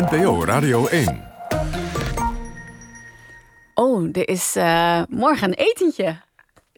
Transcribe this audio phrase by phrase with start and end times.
[0.00, 1.24] NPO Radio 1.
[3.74, 6.16] Oh, er is eh, morgen een etentje.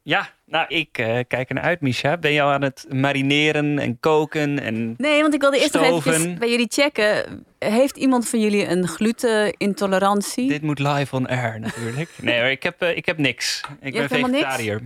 [0.03, 2.17] Ja, nou, ik eh, kijk er naar uit, Misha.
[2.17, 4.95] Ben je al aan het marineren en koken en...
[4.97, 6.13] Nee, want ik wilde eerst nog Stoven.
[6.13, 7.45] even bij jullie checken.
[7.59, 10.49] Heeft iemand van jullie een glutenintolerantie?
[10.49, 12.11] Dit moet live on air natuurlijk.
[12.21, 13.61] Nee hoor, ik heb, eh, ik heb niks.
[13.81, 14.45] Ik ben hebt helemaal niks?
[14.45, 14.81] vegetariër.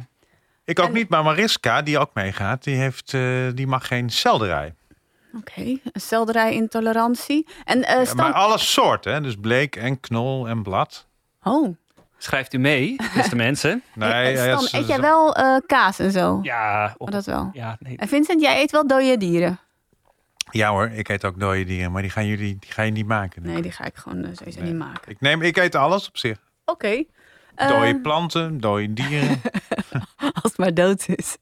[0.65, 3.21] Ik ook En- niet, maar Mariska, die ook meegaat, die, heeft, eh,
[3.55, 4.75] die mag geen selderij.
[5.37, 7.47] Oké, een selderijintolerantie.
[7.65, 9.21] En eh Ja, maar alle soorten, hè?
[9.21, 11.07] dus bleek en knol en blad.
[11.43, 11.77] Oh,
[12.19, 13.83] Schrijft u mee, beste mensen?
[13.95, 16.39] Nee, ja, Stan, ze- eet jij wel eh, kaas en zo?
[16.43, 17.51] Ja, Oh, dat wel.
[17.53, 17.97] ja nee.
[17.97, 19.59] En Vincent, jij eet wel dode dieren?
[20.51, 23.07] Ja hoor, ik eet ook dode dieren, maar die gaan jullie die ga je niet
[23.07, 23.43] maken.
[23.43, 24.71] Nee, die ga ik gewoon eh, sowieso Nee.
[24.71, 25.11] niet maken.
[25.11, 26.39] Ik, neem, ik eet alles op zich.
[26.65, 27.05] Oké.
[27.55, 29.41] Eh, Dode planten, dode dieren.
[30.43, 31.37] als het maar dood is.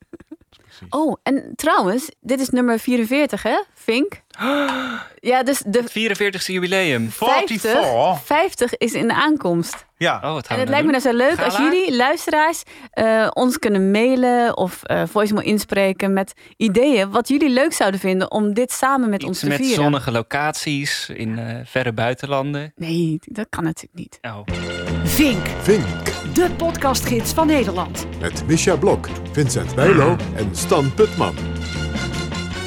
[0.89, 1.07] Precies.
[1.07, 3.63] Oh, en trouwens, dit is nummer 44, hè?
[3.75, 4.21] Vink.
[5.25, 7.11] Ja, dus de 44ste jubileum.
[7.11, 8.23] 50, 44?
[8.25, 9.87] 50 is in de aankomst.
[9.97, 13.29] Ja, Oh, wat gaan En het lijkt me nou zo leuk als jullie, luisteraars, eh,
[13.33, 18.55] ons kunnen mailen of eh voicemail inspreken met ideeën wat jullie leuk zouden vinden om
[18.55, 19.75] dit samen met ons Iets te met vieren.
[19.83, 22.73] zonnige locaties in eh, verre buitenlanden.
[22.77, 24.19] Nee, dat kan natuurlijk niet.
[24.23, 24.39] Oh.
[25.05, 26.12] Vink, Vink.
[26.35, 28.07] De podcastgids van Nederland.
[28.21, 31.35] Met Misha Blok, Vincent Bijlo en Stan Putman.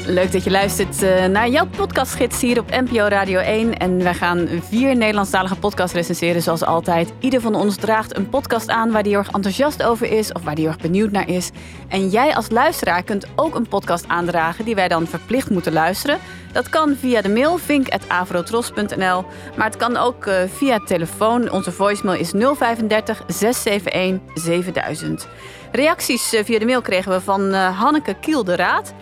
[0.08, 3.76] Leuk dat je luistert eh, naar jouw podcastgids hier op NPO Radio 1.
[3.76, 7.12] En wij gaan vier Nederlandstalige podcasts recenseren zoals altijd.
[7.20, 10.56] Ieder van ons draagt een podcast aan waar heel erg enthousiast over is of waar
[10.56, 11.50] heel erg benieuwd naar is.
[11.88, 16.18] En jij als luisteraar kunt ook een podcast aandragen die wij dan verplicht moeten luisteren.
[16.52, 19.24] Dat kan via de mail vink.avrotros.nl,
[19.56, 21.50] maar het kan ook eh, via telefoon.
[21.50, 25.26] Onze voicemail is 035 671 7000.
[25.72, 28.94] Reacties eh, via de mail kregen we van Hanneke Kiel de Raad.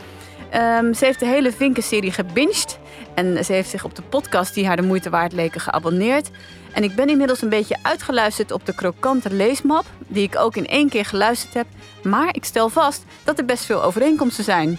[0.54, 2.78] Ehm, ze heeft de hele Vinken-serie gebinged.
[3.14, 6.30] En ze heeft zich op de podcast die haar de moeite waard leken geabonneerd.
[6.72, 10.66] En ik ben inmiddels een beetje uitgeluisterd op de krokante leesmap, die ik ook in
[10.66, 11.66] één keer geluisterd heb.
[12.02, 14.78] Maar ik stel vast dat er best veel overeenkomsten zijn.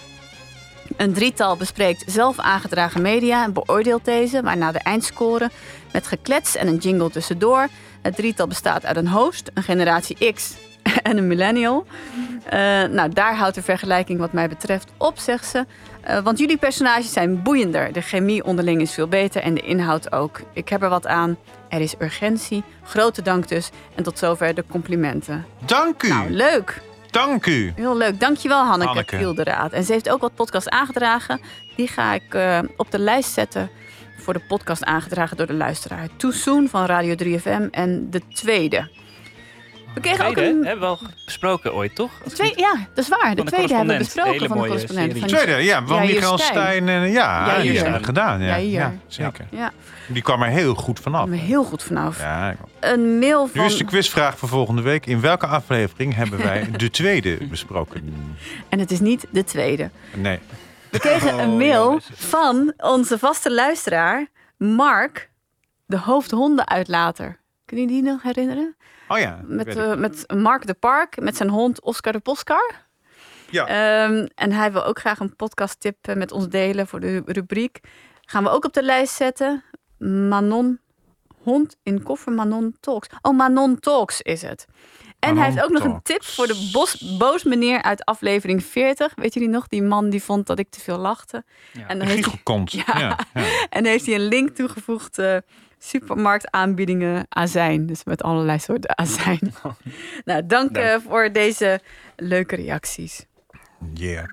[0.96, 5.50] Een drietal bespreekt zelf aangedragen media en beoordeelt deze, waarna de eindscore
[5.92, 7.68] met geklets en een jingle tussendoor.
[8.02, 10.54] Het drietal bestaat uit een host, een generatie X
[11.02, 11.86] en een millennial.
[12.48, 15.66] Eh, nou, daar houdt de vergelijking wat mij betreft op, zegt ze.
[16.00, 17.92] Eh, want jullie personages zijn boeiender.
[17.92, 20.40] De chemie onderling is veel beter en de inhoud ook.
[20.52, 21.36] Ik heb er wat aan.
[21.68, 22.62] Er is urgentie.
[22.82, 23.70] Grote dank dus.
[23.94, 25.46] En tot zover de complimenten.
[25.64, 26.08] dank u.
[26.08, 26.82] Nou, leuk.
[27.10, 27.72] dank u.
[27.76, 28.20] Heel leuk.
[28.20, 29.16] Dankjewel, Hanneke, Hanneke.
[29.16, 29.72] Kielderraad.
[29.72, 31.40] En ze heeft ook wat podcasts aangedragen.
[31.76, 33.70] Die ga ik eh, op de lijst zetten
[34.18, 36.08] voor de podcast aangedragen door de luisteraar.
[36.16, 38.90] Too Soon van Radio 3FM en de tweede.
[39.96, 40.64] We kregen ook Tweede, een...
[40.66, 42.10] hebben we al besproken ooit, toch?
[42.34, 43.34] Twee, ja, dat is waar.
[43.34, 45.06] De de tweede hebben we besproken Hele van de correspondent.
[45.12, 45.20] serie.
[45.20, 46.52] Van die- Tweede, ja, van Michael Stijn.
[46.52, 46.88] Stijn.
[46.88, 48.42] En, ja, Jair die hebben gedaan.
[48.42, 49.46] Ja, ja, zeker.
[49.50, 49.72] Ja,
[50.08, 51.20] Die kwam er heel goed vanaf.
[51.24, 52.18] kwam er heel goed vanaf.
[52.18, 53.60] Ja, Een mail van...
[53.60, 55.06] nu is de quizvraag voor volgende week.
[55.06, 58.14] In welke aflevering hebben wij de tweede besproken?
[58.68, 59.90] En het is niet de tweede.
[60.14, 60.38] Nee.
[60.90, 62.06] We kregen een Oh, mail jongens.
[62.14, 64.26] van onze vaste luisteraar,
[64.58, 65.30] Mark,
[65.86, 67.40] de hoofdhondenuitlater.
[67.64, 68.76] Kun je die nog herinneren?
[69.08, 69.40] Oh ja.
[69.44, 72.86] Met, eh, met Mark de Park, met zijn hond Oscar de Poscar.
[73.50, 73.66] ja.
[73.66, 77.80] Ehm, en hij wil ook graag een podcasttip eh, met ons delen voor de rubriek.
[78.20, 79.64] Gaan we ook op de lijst zetten.
[80.28, 80.80] Manon,
[81.42, 83.08] hond in koffer, Manon Talks.
[83.22, 84.66] Oh, Manon Talks is het.
[85.18, 88.64] En Manon hij heeft ook nog een tip voor de bos, boos meneer uit aflevering
[88.64, 89.12] 40.
[89.14, 89.66] Weet jullie nog?
[89.68, 91.44] Die man die vond dat ik te veel lachte.
[91.72, 91.86] Ja.
[91.86, 92.72] En dan heeft hij Giechelkont.
[92.86, 92.98] Ja.
[92.98, 93.18] Ja.
[93.34, 93.66] Ja.
[93.68, 95.18] en heeft hij een link toegevoegd.
[95.18, 95.36] eh,
[95.78, 97.86] supermarktaanbiedingen azijn.
[97.86, 99.40] Dus met allerlei soorten azijn.
[100.24, 100.76] nou, dank Dank.
[100.76, 101.80] eh, voor deze
[102.16, 103.26] leuke reacties.
[103.94, 104.24] Yeah.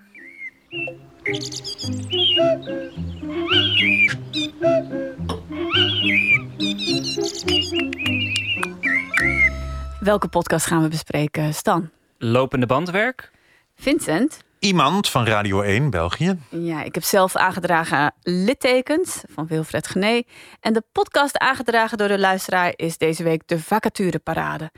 [10.00, 11.90] Welke podcast gaan we bespreken, Stan?
[12.18, 13.31] Lopende bandwerk.
[13.75, 14.44] Vincent?
[14.63, 16.38] Iemand van Radio 1 België.
[16.50, 20.22] Ja, ik heb zelf aangedragen littekens van Wilfred Gené.
[20.59, 24.71] En de podcast aangedragen door de luisteraar is deze week de vacatureparade.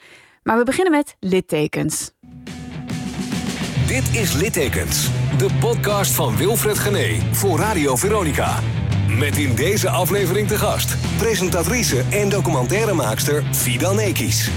[0.43, 2.11] Maar we beginnen met littekens.
[3.87, 8.59] Dit is Littekens, de podcast van Wilfred Gené voor Radio Veronica.
[9.17, 14.51] Met in deze aflevering te gast presentatrice en documentairemaakster Fidan Ekis.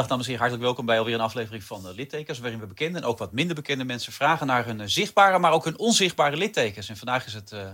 [0.00, 2.38] Dag dames en heren, hartelijk welkom bij alweer een aflevering van eh, Littekens...
[2.38, 5.38] waarin we bekende en ook wat minder bekende mensen vragen naar hun eh, zichtbare...
[5.38, 6.88] maar ook hun onzichtbare littekens.
[6.88, 7.70] En vandaag is het eh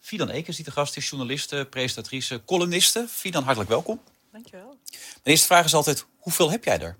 [0.00, 3.06] Fidan Ekers die te gast is, journaliste, presentatrice, columniste.
[3.08, 4.00] Fidan, hartelijk welkom.
[4.32, 4.78] Dankjewel.
[4.90, 6.96] Mijn eerste vraag is altijd, hoeveel heb jij er?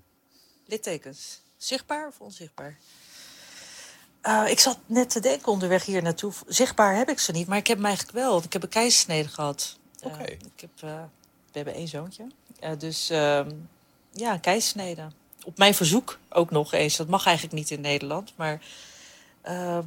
[0.65, 1.41] Littekens.
[1.57, 2.77] Zichtbaar of onzichtbaar?
[4.47, 6.33] Ik zat net te denken onderweg hier naartoe.
[6.47, 8.31] Zichtbaar heb ik ze niet, maar ik heb hem eigenlijk wel.
[8.31, 9.77] want Ik heb een keizersnede gehad.
[9.99, 10.23] Eh, Oké.
[10.23, 12.27] ik heb, we hebben één zoontje.
[12.77, 13.49] Dus ehm,
[14.17, 15.07] ja, een keizersnede.
[15.43, 16.95] Op mijn verzoek ook nog eens.
[16.95, 18.33] Dat mag eigenlijk niet in Nederland.
[18.35, 18.61] Maar
[19.41, 19.83] ehm,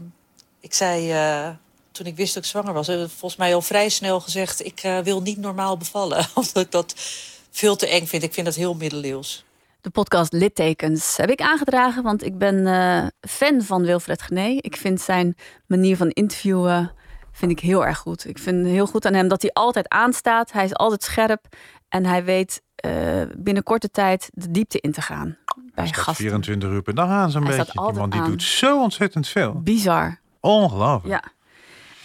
[0.60, 1.48] ik zei, eh,
[1.92, 2.88] toen ik wist dat ik zwanger was...
[2.88, 4.64] ik volgens mij al vrij snel gezegd...
[4.64, 6.26] ik eh, wil niet normaal bevallen.
[6.34, 6.94] Omdat ik dat
[7.50, 8.22] veel te eng vind.
[8.22, 9.44] Ik vind dat heel middeleeuws.
[9.80, 14.56] De podcast Littekens heb ik aangedragen, want ik ben eh, fan van Wilfred Gené.
[14.60, 15.36] Ik vind zijn
[15.66, 16.92] manier van interviewen
[17.32, 18.28] vind ik heel erg goed.
[18.28, 20.52] Ik vind heel goed aan hem dat hij altijd aanstaat.
[20.52, 21.46] Hij is altijd scherp
[21.90, 25.36] en hij weet eh, binnen korte tijd de diepte in te gaan
[25.74, 26.14] bij gasten.
[26.14, 27.64] 24 uur per dag aan zo'n beetje.
[27.72, 28.30] Die man die aan.
[28.30, 29.60] doet zo ontzettend veel.
[29.62, 30.18] Bizar.
[30.40, 31.14] Ongelooflijk.
[31.22, 31.22] Ja.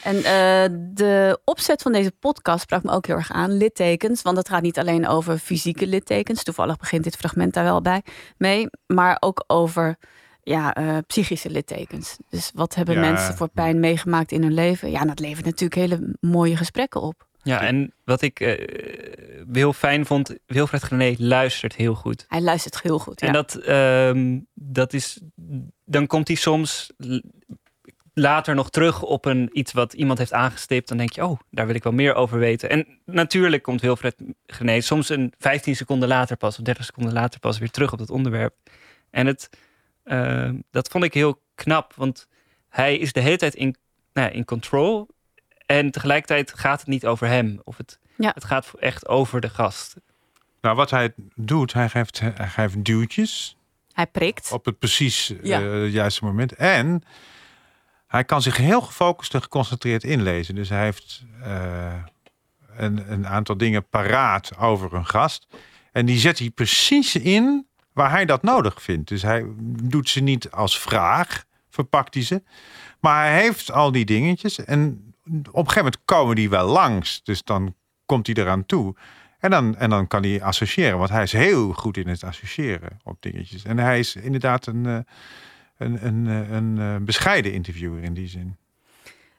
[0.04, 3.52] En eh, de opzet van deze podcast sprak me ook heel erg aan.
[3.52, 6.44] Littekens, want het gaat niet alleen over fysieke littekens.
[6.44, 8.02] Toevallig begint dit fragment daar wel bij
[8.38, 8.68] mee.
[8.88, 9.96] Maar ook over
[10.44, 12.18] ja, eh, psychische littekens.
[12.30, 13.02] Dus wat hebben Ja.
[13.02, 14.92] mensen voor pijn meegemaakt in hun leven?
[14.92, 17.28] Ja, en dat levert natuurlijk hele mooie gesprekken op.
[17.46, 18.68] Ja, en wat ik eh,
[19.52, 22.26] heel fijn vond, Wilfred Gené luistert heel goed.
[22.28, 23.22] Hij luistert heel goed.
[23.22, 23.28] Ja.
[23.28, 25.20] En dat, ehm, dat is,
[25.86, 26.90] dan komt hij soms
[28.14, 30.88] later nog terug op een, iets wat iemand heeft aangestipt.
[30.88, 32.70] Dan denk je, oh, daar wil ik wel meer over weten.
[32.70, 34.16] En natuurlijk komt Wilfred
[34.46, 38.00] Gené soms een 15 seconden later pas, of 30 seconden later pas weer terug op
[38.00, 38.56] dat onderwerp.
[39.10, 39.50] En het,
[40.04, 42.28] ehm, dat vond ik heel knap, want
[42.70, 43.76] hij is de hele tijd in,
[44.14, 45.08] nou ja, in control.
[45.66, 47.62] En tegelijkertijd gaat het niet over hem.
[47.64, 48.32] Of het, Ja.
[48.34, 49.96] het gaat echt over de gast.
[50.62, 53.58] Nou, wat hij doet, hij geeft, hij geeft duwtjes
[53.94, 54.52] Hij prikt.
[54.52, 56.54] op het precies eh, juiste moment.
[56.54, 57.04] En
[58.08, 60.56] hij kan zich heel gefocust en geconcentreerd inlezen.
[60.56, 61.94] Dus hij heeft eh,
[62.76, 65.48] een, een aantal dingen paraat over een gast.
[65.92, 69.08] En die zet hij precies in waar hij dat nodig vindt.
[69.10, 69.46] Dus hij
[69.84, 72.44] doet ze niet als vraag, verpakt hij ze.
[73.00, 74.66] Maar hij heeft al die dingetjes.
[74.66, 77.24] En een gegeven moment komen die wel langs.
[77.24, 77.76] Dus dan
[78.06, 78.96] komt hij eraan toe.
[79.40, 80.98] En dan, en dan kan hij associëren.
[80.98, 83.64] Want hij is heel goed in het associëren op dingetjes.
[83.64, 84.98] En hij is inderdaad een, eh,
[85.78, 88.58] een, een, eh, een, eh, bescheiden interviewer in die zin.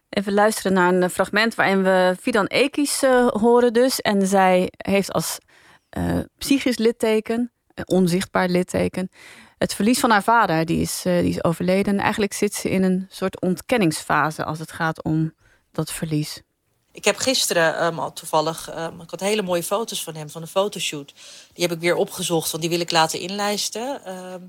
[0.08, 4.00] Even luisteren naar een fragment waarin we Fidan Ekis horen dus.
[4.00, 5.38] En zij heeft als
[6.38, 7.52] psychisch litteken,
[7.84, 9.10] onzichtbaar litteken,
[9.58, 10.64] het verlies van haar vader.
[10.64, 11.94] Die is, die is overleden.
[11.94, 15.32] En eigenlijk zit ze in een soort ontkenningsfase als het gaat om
[15.76, 16.42] dat verlies.
[16.92, 20.42] Ik heb gisteren ehm, al toevallig, ehm, ik had hele mooie foto's van hem, van
[20.42, 21.14] een fotoshoot.
[21.52, 24.04] Die heb ik weer opgezocht, want die wil ik laten inlijsten.
[24.04, 24.42] ehm,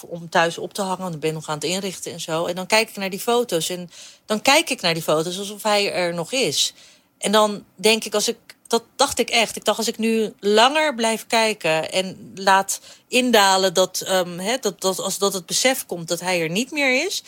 [0.00, 2.46] om thuis op te hangen, want ik ben nog aan het inrichten en zo.
[2.46, 3.90] En dan kijk ik naar die foto's en
[4.26, 6.74] dan kijk ik naar die foto's alsof hij er nog is.
[7.18, 8.36] En dan denk ik, als ik,
[8.66, 9.56] dat dacht ik echt.
[9.56, 14.02] Ik dacht, als ik nu langer blijf kijken en laat indalen dat,
[14.60, 17.22] dat, dat, als dat het besef komt dat hij er niet meer is,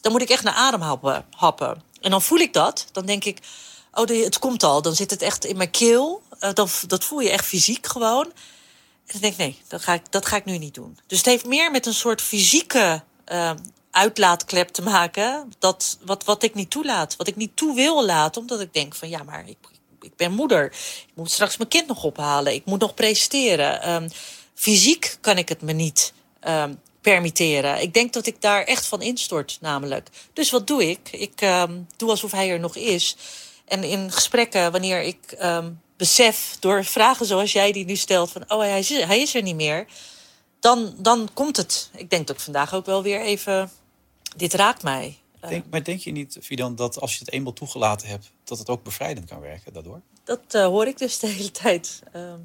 [0.00, 1.26] dan moet ik echt naar adem happen.
[1.30, 1.82] happen.
[2.00, 2.86] En dan voel ik dat.
[2.92, 3.38] Dan denk ik,
[3.92, 4.82] oh, het komt al.
[4.82, 6.22] Dan zit het echt in mijn keel.
[6.38, 6.52] Eh,
[6.86, 8.24] dat, voel je echt fysiek gewoon.
[9.06, 10.98] En dan denk ik, nee, dat ga ik, dat ga ik nu niet doen.
[11.06, 13.52] Dus het heeft meer met een soort fysieke eh,
[13.90, 15.52] uitlaatklep te maken.
[15.58, 17.16] Dat, wat, wat ik niet toelaat.
[17.16, 18.40] Wat ik niet toe wil laten.
[18.40, 19.58] Omdat ik denk van, ja, maar ik,
[20.00, 20.64] ik ben moeder.
[21.06, 22.54] Ik moet straks mijn kind nog ophalen.
[22.54, 23.82] Ik moet nog presteren.
[23.82, 24.08] Ehm,
[24.54, 27.82] fysiek kan ik het me niet ehm, permitteren.
[27.82, 30.08] Ik denk dat ik daar echt van instort, namelijk.
[30.32, 31.12] Dus wat doe ik?
[31.12, 33.16] Ik ehm, doe alsof hij er nog is.
[33.64, 38.44] En in gesprekken, wanneer ik ehm, besef door vragen zoals jij die nu stelt: van
[38.48, 39.86] oh, hij is, hij is er niet meer.
[40.60, 41.90] Dan, dan komt het.
[41.96, 43.70] Ik denk dat ik vandaag ook wel weer even.
[44.36, 45.18] Dit raakt mij.
[45.48, 48.68] Denk, maar denk je niet, Fidan, dat als je het eenmaal toegelaten hebt, dat het
[48.68, 50.00] ook bevrijdend kan werken daardoor?
[50.24, 52.02] Dat eh, hoor ik dus de hele tijd.
[52.12, 52.38] Ehm,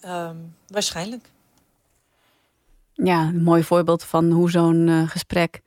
[0.00, 0.36] ehm,
[0.68, 1.30] waarschijnlijk.
[3.04, 5.60] Ja, een mooi voorbeeld van hoe zo'n eh, gesprek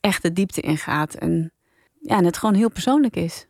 [0.00, 1.14] echt de diepte ingaat.
[1.14, 1.52] En,
[2.00, 3.46] ja, en het gewoon heel persoonlijk is.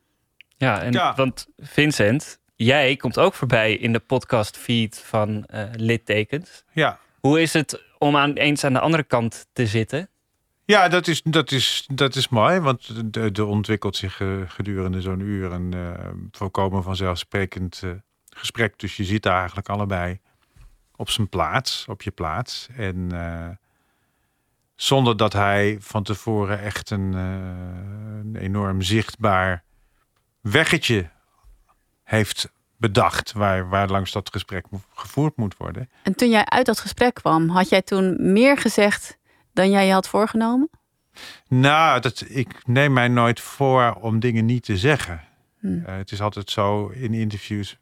[0.56, 1.14] Ja, en, Ja.
[1.14, 6.64] want Vincent, jij komt ook voorbij in de podcast feed van eh littekens.
[6.72, 10.08] Ja, Hoe is het om aan, eens aan de andere kant te zitten?
[10.64, 15.20] Ja, dat is, dat is, dat is mooi, want er ontwikkelt zich eh, gedurende zo'n
[15.20, 17.90] uur een eh, volkomen vanzelfsprekend eh,
[18.30, 18.78] gesprek.
[18.78, 20.20] Dus je daar eigenlijk allebei
[20.98, 22.68] op zijn plaats, op je plaats.
[22.76, 23.48] En eh,
[24.74, 29.64] zonder dat hij van tevoren echt een, eh, een enorm zichtbaar
[30.40, 31.10] weggetje
[32.04, 35.90] heeft bedacht waar, waar langs dat gesprek gevoerd moet worden.
[36.02, 39.18] En toen jij uit dat gesprek kwam, had jij toen meer gezegd
[39.52, 40.70] dan jij je had voorgenomen?
[41.48, 45.20] Nou, dat, ik neem mij nooit voor om dingen niet te zeggen.
[45.58, 45.84] Hmm.
[45.84, 47.78] Eh, het is altijd zo in interviews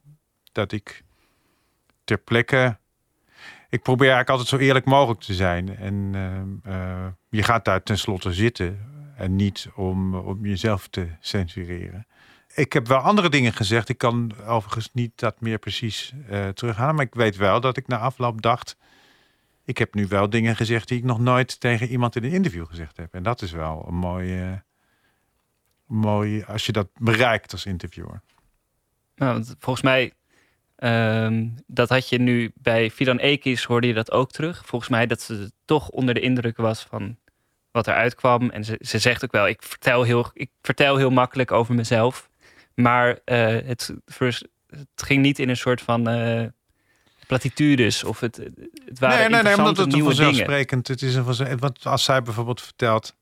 [0.52, 1.04] dat ik
[2.04, 2.78] ter plekke
[3.68, 5.76] ik probeer eigenlijk altijd zo eerlijk mogelijk te zijn.
[5.76, 12.06] En ehm, eh, je gaat daar tenslotte zitten en niet om, om jezelf te censureren.
[12.54, 13.88] Ik heb wel andere dingen gezegd.
[13.88, 16.94] Ik kan overigens niet dat meer precies eh terughalen.
[16.94, 18.76] Maar ik weet wel dat ik na afloop dacht...
[19.64, 22.66] ik heb nu wel dingen gezegd die ik nog nooit tegen iemand in een interview
[22.66, 23.14] gezegd heb.
[23.14, 24.64] En dat is wel een mooie...
[25.86, 28.22] mooi als je dat bereikt als interviewer.
[29.16, 30.12] Nou, volgens mij,
[30.76, 34.62] ehm, dat had je nu bij Fidan Ekis, hoorde je dat ook terug.
[34.66, 37.16] Volgens mij dat ze toch onder de indruk was van
[37.70, 38.50] wat eruit kwam.
[38.50, 42.28] En ze, ze zegt ook wel, ik vertel, heel, ik vertel heel makkelijk over mezelf.
[42.74, 43.94] Maar eh, het,
[44.66, 46.46] het ging niet in een soort van eh
[47.26, 48.36] platitudes of het,
[48.84, 50.24] het waren nee, nee, nee, omdat het nieuwe dingen.
[50.24, 51.14] vanzelfsprekend het is.
[51.14, 53.14] Een vanzelf, want als zij bijvoorbeeld vertelt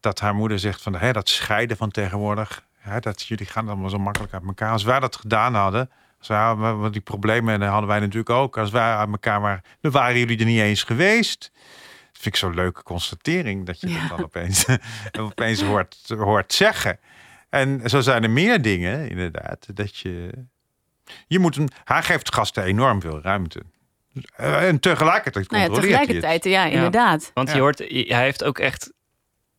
[0.00, 3.90] dat haar moeder zegt van hè, dat scheiden van tegenwoordig, hè, dat jullie gaan allemaal
[3.90, 4.72] zo makkelijk uit elkaar.
[4.72, 5.90] Als wij dat gedaan hadden,
[6.26, 8.58] wij, want die problemen hadden wij natuurlijk ook.
[8.58, 11.50] Als wij uit elkaar waren, dan waren jullie er niet eens geweest.
[12.12, 14.00] Dat vind ik zo'n leuke constatering dat je Ja.
[14.00, 14.66] dat dan opeens,
[15.20, 16.98] opeens hoort, hoort zeggen.
[17.50, 20.30] En zo zijn er meer dingen, inderdaad, dat je.
[21.26, 23.62] Je moet een, hij geeft gasten enorm veel ruimte.
[24.36, 26.14] En tegelijkertijd Nou ja, controleert hij het.
[26.22, 27.30] tegelijkertijd, ja, inderdaad.
[27.34, 27.54] Want Ja.
[27.54, 28.92] je hoort, hij heeft ook echt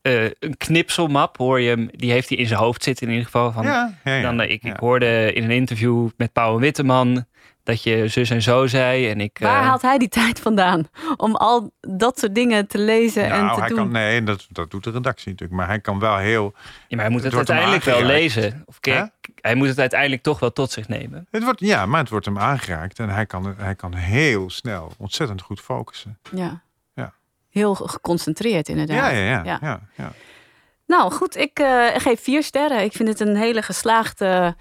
[0.08, 1.90] eh, een knipselmap, hoor je hem.
[1.92, 3.52] Die heeft hij in zijn hoofd zitten in ieder geval.
[3.52, 4.22] Van, Ja, ja, ja.
[4.22, 4.74] Dan, eh, ik, Ja.
[4.74, 7.26] ik hoorde in een interview met Pauw Witteman
[7.64, 9.10] dat je zus en zo zei.
[9.10, 10.88] En ik, Waar eh, haalt hij die tijd vandaan
[11.18, 13.78] om al dat soort dingen te lezen en Nou, te hij doen?
[13.78, 15.60] kan, nee, dat, dat doet de redactie natuurlijk.
[15.60, 16.54] Maar hij kan wel heel.
[16.88, 18.64] ja, maar hij moet het, uiteindelijk wel lezen.
[18.66, 19.12] Of kijk,
[19.42, 21.28] hij moet het uiteindelijk toch wel tot zich nemen.
[21.32, 23.00] Het wordt, ja, maar het wordt hem aangeraakt.
[23.00, 26.18] En hij kan, hij kan heel snel ontzettend goed focussen.
[26.36, 26.62] Ja.
[27.58, 28.98] Heel ge- geconcentreerd, inderdaad.
[28.98, 29.42] Ja, ja, ja.
[29.44, 29.58] Ja.
[29.62, 29.80] ja.
[29.96, 30.12] ja,
[30.86, 32.84] Nou goed, ik eh, geef vier sterren.
[32.84, 34.56] Ik vind het een hele geslaagde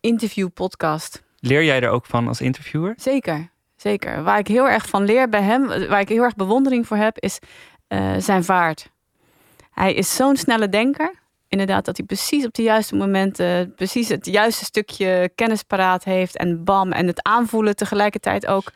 [0.00, 1.22] interview-podcast.
[1.38, 2.94] Leer jij er ook van als interviewer?
[2.96, 4.22] Zeker, zeker.
[4.22, 7.18] Waar ik heel erg van leer bij hem, waar ik heel erg bewondering voor heb,
[7.18, 7.38] is
[7.88, 8.90] eh, zijn vaart.
[9.70, 11.14] Hij is zo'n snelle denker.
[11.48, 16.36] Inderdaad, dat hij precies op de juiste momenten, precies het juiste stukje kennis paraat heeft.
[16.36, 18.72] En bam, en het aanvoelen tegelijkertijd ook.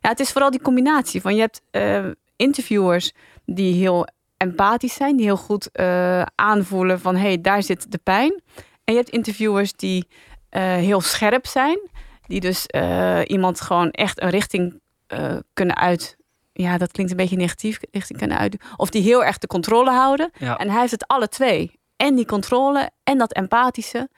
[0.00, 2.04] Ja, het is vooral die combinatie van je hebt eh,
[2.38, 3.12] interviewers
[3.44, 8.00] die heel empathisch zijn, die heel goed eh, aanvoelen van hé, hey, daar zit de
[8.02, 8.42] pijn.
[8.84, 10.08] En je hebt interviewers die
[10.48, 11.78] eh, heel scherp zijn,
[12.26, 16.16] die dus eh, iemand gewoon echt een richting eh, kunnen uit.
[16.52, 18.56] Ja, dat klinkt een beetje negatief, richting kunnen uit.
[18.76, 20.30] Of die heel erg de controle houden.
[20.38, 20.56] Ja.
[20.56, 21.80] En hij heeft het alle twee.
[21.96, 24.08] En die controle en dat empathische.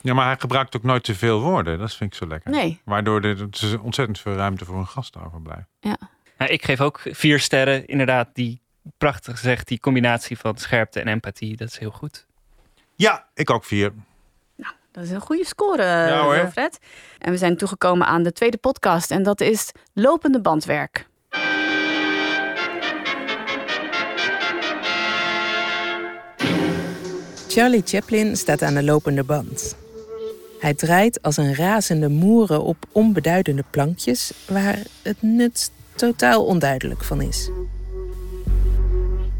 [0.00, 1.78] Ja, maar hij gebruikt ook nooit te veel woorden.
[1.78, 2.50] Dat vind ik zo lekker.
[2.50, 2.80] Nee.
[2.84, 5.68] Waardoor er is ontzettend veel ruimte voor een gast overblijft.
[6.36, 7.86] Nou, ik geef ook vier sterren.
[7.86, 8.60] Inderdaad, die
[8.98, 12.26] prachtig zegt, die combinatie van scherpte en empathie, dat is heel goed.
[12.94, 13.92] Ja, ik ook vier.
[14.96, 16.34] Dat is een goede score, Ja, hoor.
[16.34, 16.78] Wilfred.
[17.18, 19.10] En we zijn toegekomen aan de tweede podcast.
[19.10, 21.06] En dat is lopende bandwerk.
[27.48, 29.76] Charlie Chaplin staat aan de lopende band.
[30.60, 37.20] Hij draait als een razende moeren op onbeduidende plankjes waar het nut totaal onduidelijk van
[37.20, 37.50] is.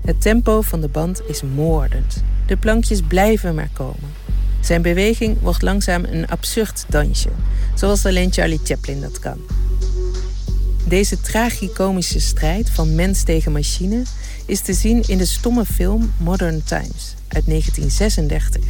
[0.05, 2.23] Het tempo van de band is moordend.
[2.47, 4.15] De plankjes blijven maar komen.
[4.61, 7.29] Zijn beweging wordt langzaam een absurd dansje,
[7.75, 9.41] zoals alleen Charlie Chaplin dat kan.
[10.89, 14.03] Deze tragicomische strijd van mens tegen machine
[14.47, 18.63] is te zien in de stomme film Modern Times uit 1936.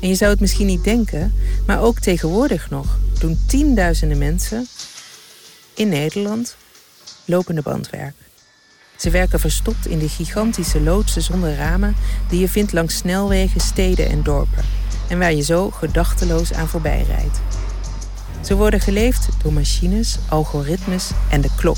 [0.00, 1.32] En je zou het misschien niet denken,
[1.66, 4.66] maar ook tegenwoordig nog doen tienduizenden mensen
[5.74, 6.56] in Nederland
[7.26, 8.14] lopende bandwerk.
[8.96, 11.96] Ze werken verstopt in de gigantische loodsen zonder ramen
[12.28, 14.64] die je vindt langs snelwegen, steden en dorpen.
[15.08, 17.40] En waar je zo gedachteloos aan voorbij rijdt.
[18.44, 21.76] Ze worden geleefd door machines, algoritmes en de klok.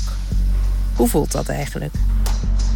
[0.95, 1.93] Hoe voelt dat eigenlijk?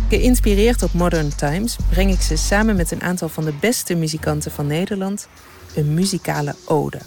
[0.09, 4.51] Geïnspireerd op Modern Times breng ik ze samen met een aantal van de beste muzikanten
[4.51, 5.27] van Nederland
[5.75, 6.99] een muzikale ode.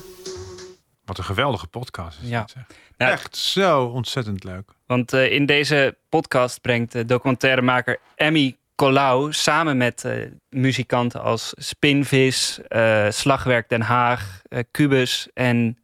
[1.04, 2.44] Wat een geweldige podcast is Ja.
[2.44, 2.54] dit,
[2.96, 4.70] Echt zo ontzettend leuk.
[4.86, 10.12] Want eh, in deze podcast brengt de documentairemaker Emmy Colau samen met eh,
[10.50, 15.78] muzikanten als Spinvis, eh, Slagwerk Den Haag, eh, Cubus en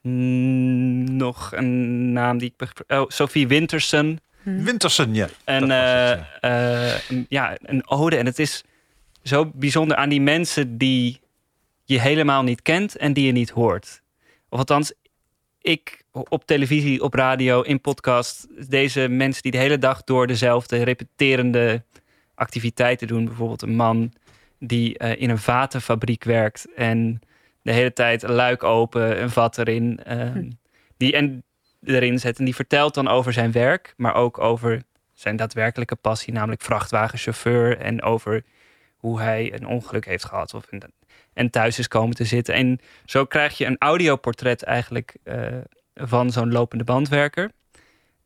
[0.00, 2.70] mm, nog een naam die ik...
[2.88, 4.20] Oh, Sophie Wintersen.
[4.42, 5.28] Wintersen, ja.
[5.44, 8.16] En eh, het, eh, een- ja, een ode.
[8.16, 8.64] En het is
[9.22, 11.20] zo bijzonder aan die mensen die
[11.84, 14.02] je helemaal niet kent en die je niet hoort.
[14.48, 14.92] Of althans,
[15.60, 20.82] ik op televisie, op radio, in podcast, deze mensen die de hele dag door dezelfde
[20.82, 21.84] repeterende
[22.34, 23.24] activiteiten doen.
[23.24, 24.12] Bijvoorbeeld een man
[24.58, 27.20] die eh, in een vatenfabriek werkt en
[27.62, 30.00] de hele tijd een luik open, een vat erin.
[30.04, 30.50] ehm,
[30.96, 31.44] die, en
[31.84, 32.38] erin zet.
[32.38, 34.82] En die vertelt dan over zijn werk, maar ook over
[35.12, 37.78] zijn daadwerkelijke passie, namelijk vrachtwagenchauffeur.
[37.78, 38.44] En over
[38.96, 40.68] hoe hij een ongeluk heeft gehad of
[41.32, 42.54] en thuis is komen te zitten.
[42.54, 45.46] En zo krijg je een audioportret eigenlijk eh,
[45.96, 47.50] van zo'n lopende bandwerker.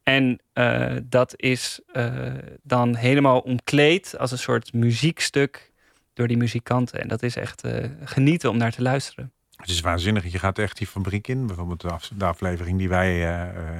[0.03, 2.15] En eh, dat is eh,
[2.63, 5.73] dan helemaal omkleed als een soort muziekstuk
[6.15, 7.01] door die muzikanten.
[7.01, 7.63] En dat is echt
[8.05, 9.33] genieten om naar te luisteren.
[9.57, 10.33] Het is waanzinnig.
[10.33, 11.47] Je gaat echt die fabriek in.
[11.47, 11.81] Bijvoorbeeld
[12.19, 13.21] de, aflevering die wij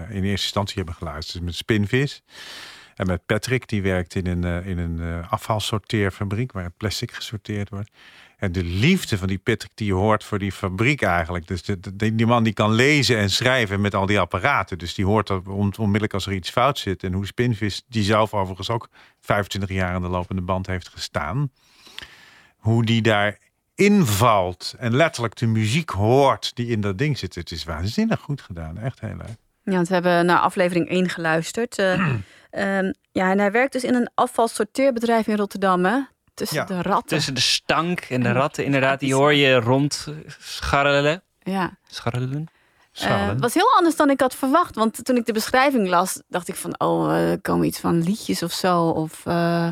[0.09, 2.23] in eerste instantie hebben geluisterd met Spinvis.
[2.95, 7.91] En met Patrick, die werkt in een, in een afvalsorteerfabriek waar plastic gesorteerd wordt.
[8.41, 11.47] En de liefde van die Patrick die je hoort voor die fabriek eigenlijk.
[11.47, 11.63] Dus
[11.97, 14.79] die man die kan lezen en schrijven met al die apparaten.
[14.79, 17.03] Dus die hoort dat onmiddellijk als er iets fout zit.
[17.03, 18.89] En hoe Spinvis, die zelf overigens ook
[19.21, 21.51] 25 jaar aan de lopende band heeft gestaan.
[22.57, 23.39] Hoe die daar
[23.75, 27.35] invalt en letterlijk de muziek hoort die in dat ding zit.
[27.35, 28.79] Het is waanzinnig goed gedaan.
[28.79, 29.37] Echt heel leuk.
[29.65, 31.79] Ja, we hebben naar aflevering 1 geluisterd.
[31.79, 31.95] Uh,
[33.13, 35.85] ja, en hij werkt dus in een afvalsorteerbedrijf in Rotterdam.
[35.85, 35.99] Hè?
[36.47, 37.17] Tussen de ratten.
[37.17, 39.01] Tussen de stank en de ratten, inderdaad.
[39.01, 40.07] Die hoor je rond
[40.39, 41.23] scharrelen.
[41.43, 41.79] Ja.
[41.89, 42.49] Scharrelen.
[43.03, 44.75] Uh, het was heel anders dan ik had verwacht.
[44.75, 46.81] Want toen ik de beschrijving las, dacht ik van...
[46.81, 48.89] oh, uh, er komen iets van liedjes of zo.
[48.89, 49.69] Of uh,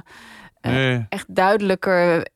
[0.60, 1.06] nee.
[1.08, 2.28] echt duidelijker,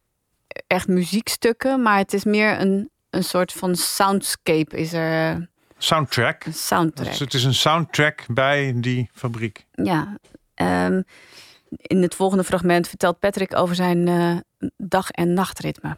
[0.66, 1.82] echt muziekstukken.
[1.82, 5.50] Maar het is meer een, een soort van soundscape is er...
[5.78, 6.44] Soundtrack.
[6.44, 7.08] Een soundtrack.
[7.08, 9.66] Dus het is een soundtrack bij die fabriek.
[9.72, 10.16] Ja.
[10.54, 11.04] Um,
[11.76, 14.36] in het volgende fragment vertelt Patrick over zijn uh,
[14.76, 15.96] dag- en nachtritme.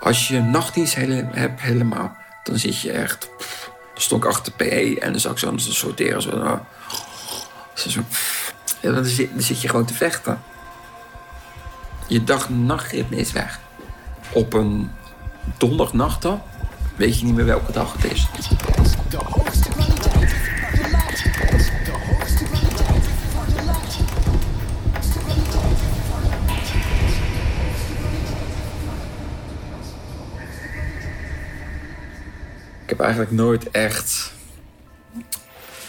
[0.00, 3.28] Als je nachtdienst hele, hebt helemaal, dan zit je echt...
[3.36, 6.22] Pff, dan stond ik achter PE en dan zag ik zo sorteren.
[6.22, 6.58] Zo, nou,
[7.74, 8.00] zo,
[8.80, 10.42] ja, dan, zit, dan zit je gewoon te vechten.
[12.06, 13.60] Je dag-nachtritme is weg.
[14.32, 14.90] Op een
[15.56, 16.42] donderdagnacht dan
[16.96, 18.26] weet je niet meer welke dag het is.
[33.08, 34.32] Eigenlijk nooit echt,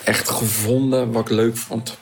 [0.03, 1.97] echt gevonden wat ik leuk vond.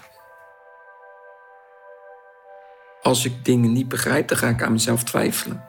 [3.01, 5.63] Als ik dingen niet begrijp, dan ga ik aan mezelf twijfelen.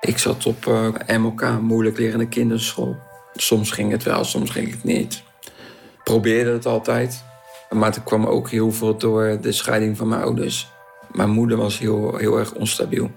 [0.00, 2.96] Ik zat op uh, eh, MOK, moeilijk lerende kinderschool.
[3.34, 5.22] Soms ging het wel, soms ging het niet.
[6.04, 7.24] Probeerde het altijd.
[7.70, 10.70] Maar het kwam ook heel veel door de scheiding van mijn ouders.
[11.12, 13.10] Mijn moeder was heel, heel erg onstabiel.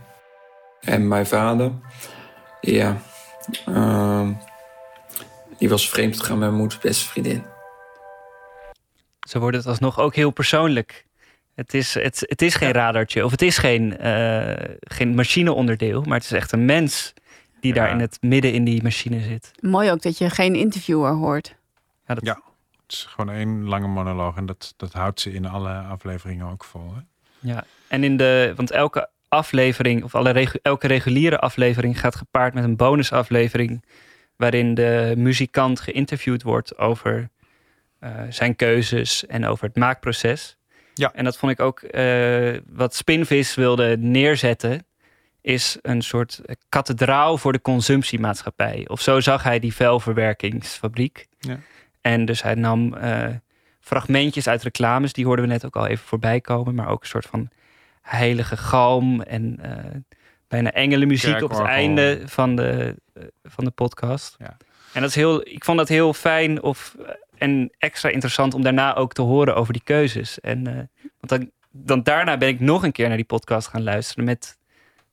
[0.79, 1.71] En mijn vader,
[2.61, 2.97] ja,
[3.69, 4.27] uh,
[5.57, 7.43] die was vreemd gegaan met mijn moeders beste vriendin.
[9.19, 11.05] Zo wordt het alsnog ook heel persoonlijk.
[11.55, 16.17] Het is, het, het is geen radartje of het is geen, uh, geen machineonderdeel, maar
[16.17, 17.13] het is echt een mens
[17.59, 19.51] die daar in het midden in die machine zit.
[19.59, 21.55] Mooi ook dat je geen interviewer hoort.
[22.07, 22.25] Ja, dat...
[22.25, 22.41] ja
[22.83, 26.63] het is gewoon één lange monoloog en dat, dat houdt ze in alle afleveringen ook
[26.63, 26.93] vol.
[26.95, 27.01] Hè?
[27.49, 32.63] Ja, en in de, want elke aflevering of alle elke reguliere aflevering gaat gepaard met
[32.63, 33.83] een bonusaflevering
[34.35, 37.29] waarin de muzikant geïnterviewd wordt over
[38.03, 40.57] uh, zijn keuzes en over het maakproces.
[40.93, 41.13] Ja.
[41.13, 44.85] En dat vond ik ook uh, wat Spinvis wilde neerzetten,
[45.41, 48.85] is een soort kathedraal voor de consumptiemaatschappij.
[48.87, 51.27] Of zo zag hij die vuilverwerkingsfabriek.
[51.39, 51.59] Ja.
[52.01, 53.27] En dus hij nam uh,
[53.79, 57.07] fragmentjes uit reclames, die hoorden we net ook al even voorbij komen, maar ook een
[57.07, 57.49] soort van
[58.01, 59.59] heilige galm en
[60.53, 64.35] bijna engelenmuziek op het einde van de, eh, van de podcast.
[64.39, 64.57] Ja.
[64.93, 68.61] En dat is heel, ik vond dat heel fijn of, eh, en extra interessant om
[68.61, 70.39] daarna ook te horen over die keuzes.
[70.39, 70.73] En uh,
[71.19, 74.57] want dan, dan daarna ben ik nog een keer naar die podcast gaan luisteren met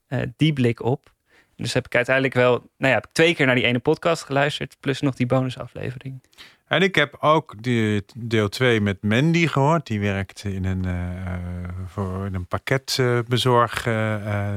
[0.09, 1.13] uh, die blik op.
[1.61, 4.23] dus heb ik uiteindelijk wel, nou ja, heb ik twee keer naar die ene podcast
[4.23, 6.21] geluisterd, plus nog die bonusaflevering.
[6.67, 9.87] En ik heb ook die deel 2 met Mandy gehoord.
[9.87, 14.49] Die werkt in een, uh, voor een pakketbezorg uh,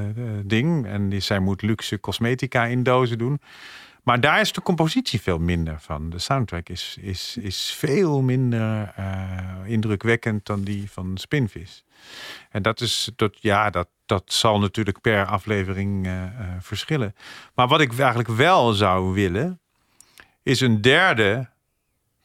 [0.44, 0.86] ding.
[0.86, 3.40] En die, zij moet luxe cosmetica in dozen doen.
[4.04, 6.10] Maar daar is de compositie veel minder van.
[6.10, 8.94] De soundtrack is, is, is veel minder
[9.66, 11.84] indrukwekkend dan die van Spinvis.
[12.50, 16.08] En dat is, dat, ja, dat, dat zal natuurlijk per aflevering
[16.58, 17.14] verschillen.
[17.54, 19.60] Maar wat ik eigenlijk wel zou willen,
[20.42, 21.48] is een derde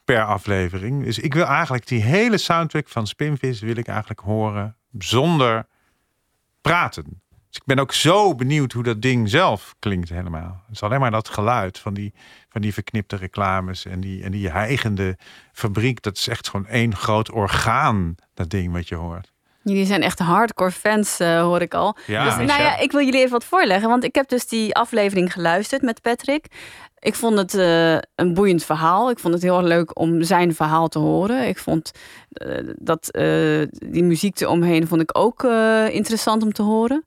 [0.05, 1.03] per aflevering.
[1.03, 5.67] Dus ik wil eigenlijk die hele soundtrack van Spinvis wil ik eigenlijk horen zonder
[6.61, 7.21] praten.
[7.49, 10.63] Dus ik ben ook zo benieuwd hoe dat ding zelf klinkt helemaal.
[10.65, 12.13] Het is alleen maar dat geluid van die,
[12.49, 15.17] van die verknipte reclames en die, en die heigende
[15.53, 16.01] fabriek.
[16.01, 19.31] Dat is echt gewoon één groot orgaan, dat ding wat je hoort.
[19.63, 21.95] Jullie zijn echt hardcore fans, eh, hoor ik al.
[22.05, 23.89] Ja, dus, nou ja, ik wil jullie even wat voorleggen.
[23.89, 26.45] Want ik heb dus die aflevering geluisterd met Patrick.
[26.99, 29.09] Ik vond het eh, een boeiend verhaal.
[29.09, 31.47] Ik vond het heel erg leuk om zijn verhaal te horen.
[31.47, 31.91] Ik vond
[32.29, 33.09] eh, dat
[33.71, 35.43] die muziek eromheen vond ik ook
[35.91, 37.03] interessant om te horen.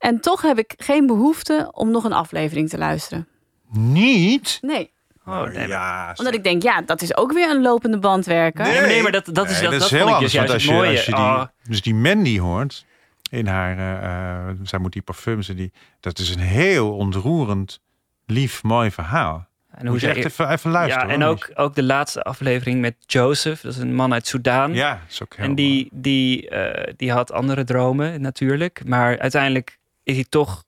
[0.00, 3.26] En toch heb ik geen behoefte om nog een aflevering te luisteren.
[3.72, 4.58] Niet?
[4.60, 4.90] Nee.
[5.26, 8.64] Oh, nee, ja, Omdat ik denk, ja, dat is ook weer een lopende band werken.
[8.64, 10.32] Nee, maar, nee, maar dat, dat is, Nee, dat, dat heel vond ik anders.
[10.32, 10.90] dus Want als je, mooie.
[10.90, 12.84] als je die, Oh, dus die Mandy hoort
[13.30, 17.80] in haar, eh, eh, zij moet die parfums en die, dat is een heel ontroerend,
[18.26, 19.46] lief, mooi verhaal.
[19.70, 21.08] en Moet je ze- echt even, even luisteren.
[21.08, 21.30] Ja, en hoor.
[21.30, 23.60] ook, ook de laatste aflevering met Joseph.
[23.60, 24.74] Dat is een man uit Soudaan.
[24.74, 28.82] Ja, dat is ook heel En die, die, eh, die had andere dromen natuurlijk.
[28.86, 30.64] Maar uiteindelijk is hij toch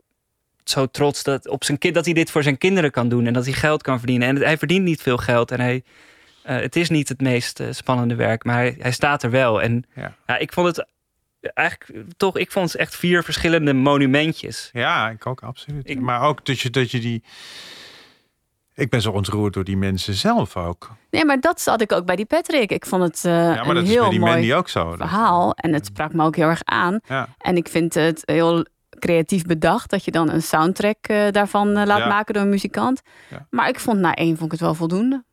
[0.65, 3.27] zo trots dat, op zijn kind, dat hij dit voor zijn kinderen kan doen.
[3.27, 4.29] En dat hij geld kan verdienen.
[4.29, 5.51] En hij verdient niet veel geld.
[5.51, 5.83] En hij,
[6.43, 8.45] eh, het is niet het meest eh, spannende werk.
[8.45, 9.63] Maar hij, hij staat er wel.
[9.63, 10.15] En Ja.
[10.27, 10.39] ja.
[10.39, 10.87] ik vond het
[11.55, 12.37] eigenlijk toch...
[12.37, 14.71] Ik vond het echt vier verschillende monumentjes.
[14.73, 15.89] Ja, ik ook, absoluut.
[15.89, 17.23] Ik- maar ook dat je, dat je die...
[18.75, 20.91] Ik ben zo ontroerd door die mensen zelf ook.
[21.11, 22.71] Nee, maar dat zat ik ook bij die Patrick.
[22.71, 24.69] Ik vond het eh, Ja, maar een dat is heel bij die mooi Mandy ook
[24.69, 24.95] zo.
[24.97, 25.53] Verhaal.
[25.55, 27.01] En het sprak me ook heel erg aan.
[27.09, 27.29] Ja.
[27.39, 28.67] En ik vind het heel
[29.03, 32.07] creatief bedacht dat je dan een soundtrack eh, daarvan eh, laat Ja.
[32.09, 33.03] maken door een muzikant.
[33.31, 33.47] Ja.
[33.51, 35.25] Maar ik vond na één vond ik het wel voldoende.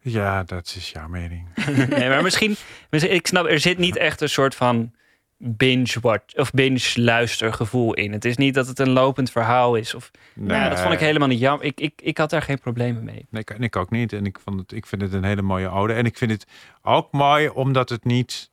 [0.00, 1.48] ja, dat is jouw mening.
[1.88, 2.56] nee, maar misschien...
[2.90, 4.92] misschien- Ik snap, er zit niet echt een soort van
[5.36, 8.12] binge-watch of binge-luistergevoel in.
[8.12, 9.94] Het is niet dat het een lopend verhaal is.
[9.94, 11.66] Of, Nee, ja, dat vond ik helemaal niet jammer.
[11.66, 13.26] Ik, ik, ik had daar geen problemen mee.
[13.30, 14.12] Nee, ik, ik ook niet.
[14.12, 15.92] En ik, vond het, ik vind het een hele mooie ode.
[15.92, 16.46] En ik vind het
[16.82, 18.50] ook mooi omdat het niet...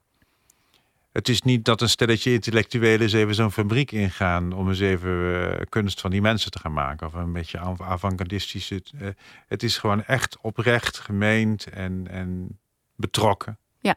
[1.11, 4.53] Het is niet dat een stelletje intellectuelen eens even zo'n fabriek ingaan...
[4.53, 7.07] om eens even eh, kunst van die mensen te gaan maken.
[7.07, 8.81] Of een beetje av- avant-gardistische...
[8.99, 9.07] eh,
[9.47, 12.59] het is gewoon echt oprecht, gemeend en, en
[12.95, 13.57] betrokken.
[13.79, 13.95] Ja.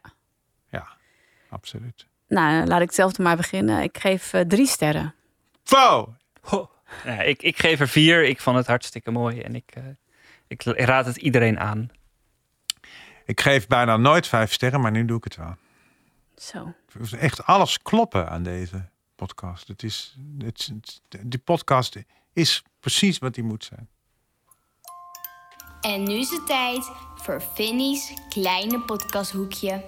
[0.69, 0.89] Ja,
[1.49, 2.07] absoluut.
[2.29, 3.83] Nou, laat ik hetzelfde maar beginnen.
[3.83, 5.15] Ik geef eh, drie sterren.
[5.65, 6.09] Wow!
[7.05, 8.25] Ja, ik, ik geef er vier.
[8.25, 9.41] Ik vond het hartstikke mooi.
[9.41, 9.83] En ik, eh,
[10.47, 11.91] ik raad het iedereen aan.
[13.25, 15.57] Ik geef bijna nooit vijf sterren, maar nu doe ik het wel.
[16.43, 16.73] Zo.
[17.19, 19.69] Echt alles kloppen aan deze podcast.
[19.69, 20.73] Het is, het,
[21.09, 21.97] het- die podcast
[22.33, 23.89] is precies wat die moet zijn.
[25.81, 29.85] En nu is het tijd voor Vinnie's kleine podcasthoekje.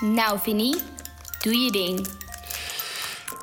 [0.00, 0.76] Nou, Vinnie,
[1.42, 2.08] doe je ding.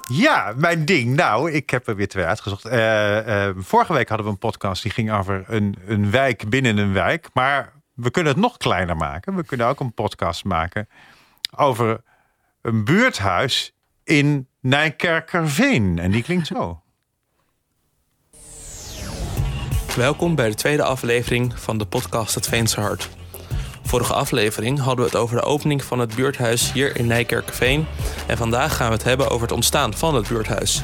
[0.08, 1.16] Ja, mijn ding.
[1.16, 2.66] Nou, ik heb er weer twee uitgezocht.
[2.66, 6.78] Eh, eh, vorige week hadden we een podcast die ging over een, een wijk binnen
[6.78, 7.30] een wijk.
[7.34, 9.36] Maar we kunnen het nog kleiner maken.
[9.36, 10.90] We kunnen ook een podcast maken
[11.58, 12.02] over
[12.62, 16.00] een buurthuis in Nijkerkerveen.
[16.00, 16.82] En die klinkt zo.
[19.96, 23.10] Welkom bij de tweede aflevering van de podcast Het Veense Hart.
[23.84, 27.86] Vorige aflevering hadden we het over de opening van het buurthuis hier in Nijkerkerveen.
[28.28, 30.82] En vandaag gaan we het hebben over het ontstaan van het buurthuis.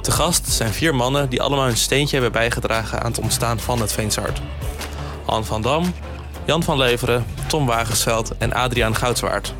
[0.00, 3.80] Te gast zijn vier mannen die allemaal een steentje hebben bijgedragen aan het ontstaan van
[3.80, 4.42] het Veense Hart.
[5.26, 5.92] Anne van Dam,
[6.44, 9.54] Jan van Leveren, Tom Wagensveld en Adriaan Goudswaard.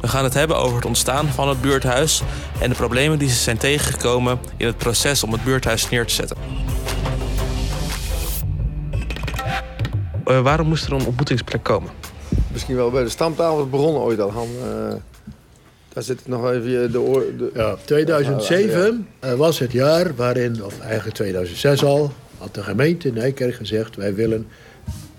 [0.00, 2.22] We gaan het hebben over het ontstaan van het buurthuis
[2.60, 6.14] en de problemen die ze zijn tegengekomen in het proces om het buurthuis neer te
[6.14, 6.36] zetten.
[10.24, 11.90] Eh, waarom moest er een ontmoetingsplek komen?
[12.52, 14.32] Misschien wel bij de stamtafel begonnen ooit al.
[14.32, 14.94] Han, eh,
[15.92, 17.24] daar zit ik nog even de oor.
[17.38, 23.10] De, Ja, 2007 eh, was het jaar waarin, of eigenlijk 2006 al, had de gemeente
[23.10, 24.46] Nijkerk gezegd: wij willen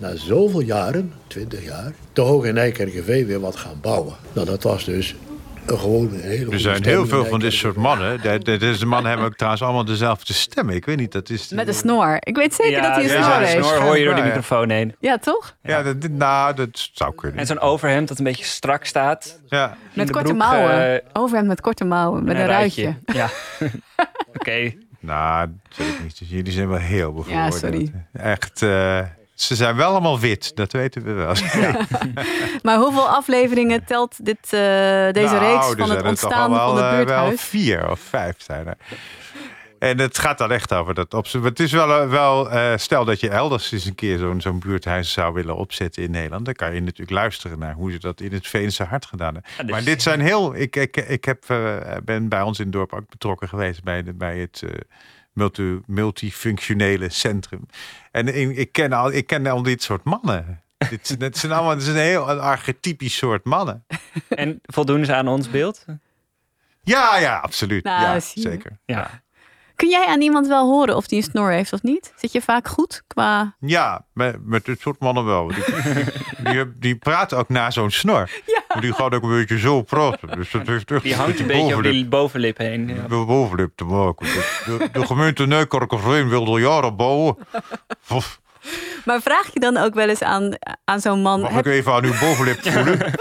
[0.00, 4.14] na zoveel jaren, 20 jaar, toch ook in Nijkerkerveen weer wat gaan bouwen.
[4.32, 5.14] Nou, dat was dus
[5.66, 8.20] een gewoon een hele Er zijn heel veel van dit soort mannen.
[8.22, 10.70] De, de, deze mannen hebben ook trouwens allemaal dezelfde stem.
[10.70, 11.48] Ik weet niet, dat is...
[11.48, 12.16] Met een snor.
[12.20, 13.66] Ik weet zeker Ja, dat hij een ja, snor heeft.
[13.66, 14.26] snor hoor je door de Ja.
[14.26, 14.94] microfoon heen.
[15.00, 15.56] Ja, toch?
[15.62, 17.38] Ja, dat, nou, dat zou kunnen.
[17.38, 19.40] En zo'n overhemd dat een beetje strak staat.
[19.48, 19.76] Ja.
[19.94, 20.94] Met korte broek, mouwen.
[20.94, 22.24] eh, Overhemd met korte mouwen.
[22.24, 22.94] Met een, ruitje.
[23.04, 23.28] Ja.
[24.38, 24.72] Oké.
[25.00, 26.18] Nou, dat weet ik niet.
[26.18, 27.54] Dus jullie zijn wel heel bevooroordeeld.
[27.54, 27.92] sorry.
[28.12, 28.98] Echt, eh,
[29.42, 31.34] ze zijn wel allemaal wit, dat weten we wel.
[32.62, 34.50] Maar hoeveel afleveringen telt dit, eh,
[35.12, 37.40] deze Nou, reeks van het ontstaan wel, van het eh, Wel buurthuis?
[37.40, 38.76] vier of vijf zijn er.
[39.80, 43.04] En het gaat dan echt over dat op Het is wel, eh, wel eh, stel
[43.04, 46.44] dat je elders eens een keer zo'n zo'n buurthuis zou willen opzetten in Nederland.
[46.44, 49.52] Dan kan je natuurlijk luisteren naar hoe ze dat in het Veense hart gedaan hebben.
[49.56, 50.54] Ja, dus- Maar dit zijn heel.
[50.56, 51.44] Ik, ik, ik heb,
[52.04, 54.70] ben bij ons in het dorp ook betrokken geweest bij, de, bij het eh,
[55.32, 57.66] multi, multifunctionele centrum.
[58.10, 60.62] En ik, ik, ken al, ik ken al dit soort mannen.
[60.90, 63.84] dit, dit zijn allemaal het is een heel een archetypisch soort mannen.
[64.28, 65.84] En voldoen ze aan ons beeld?
[66.82, 67.84] Ja, ja, absoluut.
[67.84, 68.20] Nou, ja, je.
[68.34, 68.78] zeker.
[68.84, 69.22] Ja.
[69.80, 72.12] Kun jij aan iemand wel horen of die een snor heeft of niet?
[72.16, 73.54] Zit je vaak goed qua...
[73.60, 75.46] Ja, met, met dit soort mannen wel.
[75.46, 75.64] Die,
[76.52, 78.30] die, die praten ook na zo'n snor.
[78.80, 80.28] Die gaat ook een beetje zo praten.
[80.36, 82.88] Dus dat heeft echt Die hangt een beetje over bovenlip- die bovenlip heen.
[82.88, 82.94] Ja.
[82.94, 84.26] met de bovenlip te maken.
[84.66, 87.36] De, de gemeente Nijkerkerveen wilde al jaren bouwen.
[89.04, 90.52] Maar vraag je dan ook wel eens aan,
[90.84, 91.40] aan zo'n man...
[91.40, 92.98] mag heb- ik even aan uw bovenlip voelen?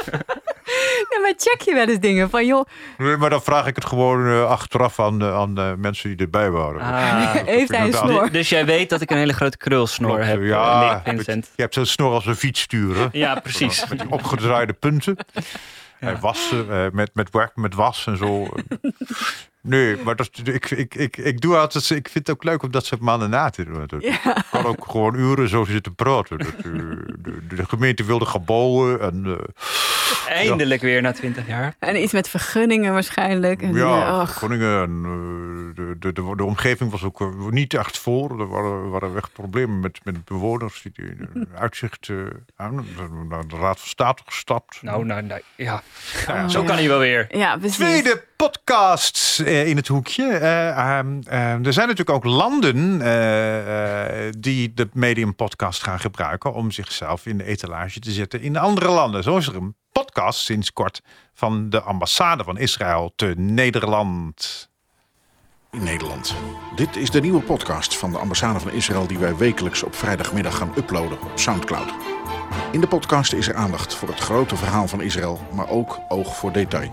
[1.09, 2.65] Ja, maar check je wel eens dingen van, joh,
[2.97, 6.49] Nee, maar dan vraag ik het gewoon eh, achteraf aan, de- aan mensen die erbij
[6.51, 6.81] waren.
[6.81, 7.33] Ah.
[7.45, 8.31] Heeft hij een snor?
[8.31, 11.49] Dus jij weet dat ik een hele grote krulsnor Klopt, heb, ja, eh, Vincent.
[11.55, 13.09] Je hebt zo'n snor als een fietsstuur.
[13.11, 13.87] Ja, precies.
[13.87, 15.17] Met die opgedraaide punten.
[15.99, 18.47] Hij wassen, eh, met, met werk met was en zo.
[19.61, 21.89] Nee, maar dat, ik, ik, ik, ik doe altijd.
[21.89, 23.83] Ik vind het ook leuk om dat soort mannen na te doen.
[23.87, 24.05] Dat-
[24.51, 26.37] kan ook gewoon uren zo zitten praten.
[26.37, 29.01] Dat, eh, de, de, gemeente wilde gaan bouwen.
[29.01, 31.75] En, eh, Eindelijk weer na twintig jaar.
[31.79, 33.61] en iets met vergunningen waarschijnlijk.
[33.61, 34.29] En, ja, eh, och.
[34.31, 34.81] Groningen.
[34.83, 38.39] En, eh, de, de, de, de omgeving was ook niet echt voor.
[38.39, 41.15] Er waren, waren echt problemen met, met bewoners die,
[41.55, 42.15] uitzicht eh,
[42.55, 42.85] aan.
[43.29, 44.81] Naar de Raad van State gestapt.
[44.81, 45.81] Nou, nou, nou ja.
[46.27, 47.27] Ja, Zo kan hij wel weer.
[47.37, 47.75] Ja, precies.
[47.75, 50.27] Tweede podcast eh, in het hoekje.
[50.27, 56.53] Eh, ehm, ehm, er zijn natuurlijk ook landen eh, die de Medium podcast gaan gebruiken
[56.53, 59.23] om zichzelf in de etalage te zetten in andere landen.
[59.23, 61.01] Zo is er een podcast sinds kort
[61.33, 64.69] van de ambassade van Israël te Nederland.
[65.71, 66.35] in Nederland.
[66.75, 70.57] Dit is de nieuwe podcast van de ambassade van Israël die wij wekelijks op vrijdagmiddag
[70.57, 71.93] gaan uploaden op SoundCloud.
[72.71, 76.35] In de podcast is er aandacht voor het grote verhaal van Israël, maar ook oog
[76.35, 76.91] voor detail.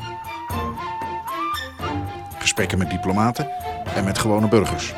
[2.47, 3.51] Gesprekken met diplomaten
[3.95, 4.95] en met gewone burgers.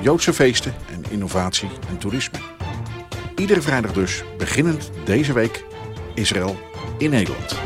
[0.00, 2.38] Joodse feesten en innovatie en toerisme.
[3.36, 5.64] Iedere vrijdag dus, beginnend deze week,
[6.14, 6.56] Israël
[6.98, 7.56] in Nederland.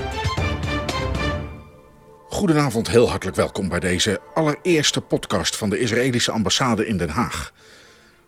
[2.28, 7.52] Goedenavond, heel hartelijk welkom bij deze allereerste podcast van de Israëlische ambassade in Den Haag.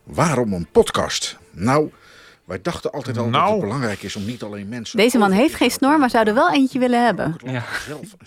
[0.02, 1.38] Waarom een podcast?
[1.50, 1.90] Nou,
[2.44, 3.50] wij dachten altijd al dat Nou.
[3.52, 4.98] het belangrijk is om niet alleen mensen...
[4.98, 7.36] Deze man heeft geen snor, maar zou er wel eentje willen hebben.
[7.44, 7.62] Ja.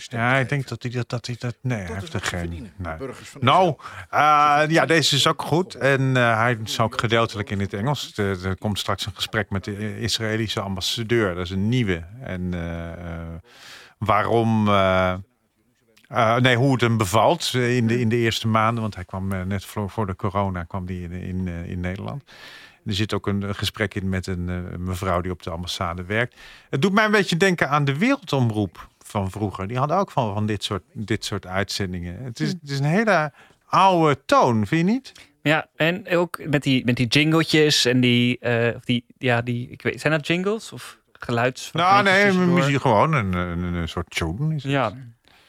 [0.08, 2.70] Ja, ik denk dat hij dat, dat, hij dat nee, hij heeft er geen.
[2.76, 2.94] Nee.
[3.40, 3.74] Nou,
[4.10, 5.74] eh, ja, deze is ook goed.
[5.74, 8.12] En eh, hij is ook gedeeltelijk in het Engels.
[8.16, 11.34] Er, er komt straks een gesprek met de Israëlische ambassadeur.
[11.34, 12.04] Dat is een nieuwe.
[12.22, 13.34] En eh,
[13.98, 14.68] waarom.
[14.68, 15.12] eh,
[16.08, 18.82] eh, nee, hoe het hem bevalt in de, in de eerste maanden.
[18.82, 22.22] Want hij kwam net voor, voor de corona kwam die in, in, in Nederland.
[22.88, 26.04] Er zit ook een, een gesprek in met een eh, mevrouw die op de ambassade
[26.04, 26.36] werkt.
[26.70, 29.68] Het doet mij een beetje denken aan de wereldomroep van vroeger.
[29.68, 32.24] Die hadden ook van, van dit, soort, dit soort uitzendingen.
[32.24, 33.32] Het is, het is een hele
[33.66, 35.12] oude toon, vind je niet?
[35.42, 39.82] Ja, en ook met die, met die jingletjes en die, eh, die, ja, die, ik
[39.82, 41.72] weet, zijn dat jingles of geluids?
[41.72, 44.54] Nou, nee, muziek gewoon een, een, een soort tune.
[44.54, 44.72] Is het.
[44.72, 44.92] Ja,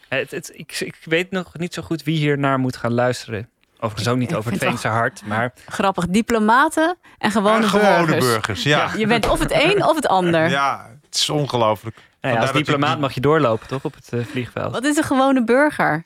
[0.07, 3.49] het, het, ik, ik weet nog niet zo goed wie hier naar moet gaan luisteren.
[3.79, 8.25] Overigens ook niet over het Veense hart, maar Grappig, diplomaten en gewone, En gewone burgers.
[8.25, 8.91] burgers, ja.
[8.97, 10.49] Je bent of het een of het ander.
[10.49, 11.97] Ja, het is ongelooflijk.
[12.21, 14.71] nou ja, als diplomaat mag je doorlopen, toch, op het eh, vliegveld?
[14.71, 16.05] Wat is een gewone burger?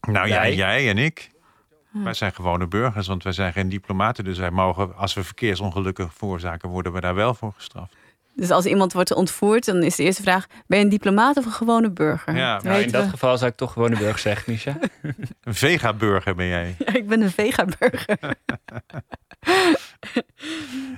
[0.00, 0.54] Nou ja, Jij?
[0.54, 1.30] jij en ik.
[1.90, 2.02] Hm.
[2.02, 4.24] Wij zijn gewone burgers, want wij zijn geen diplomaten.
[4.24, 7.94] Dus wij mogen, als we verkeersongelukken veroorzaken, worden we daar wel voor gestraft.
[8.38, 11.44] Dus als iemand wordt ontvoerd, dan is de eerste vraag: ben je een diplomaat of
[11.44, 12.36] een gewone burger?
[12.36, 14.76] Ja, Nou, in dat we- geval zou ik toch gewoon de burger zeggen, Misha.
[15.44, 16.74] Een vegaburger ben jij.
[16.78, 18.16] Ja, ik ben een vegaburger.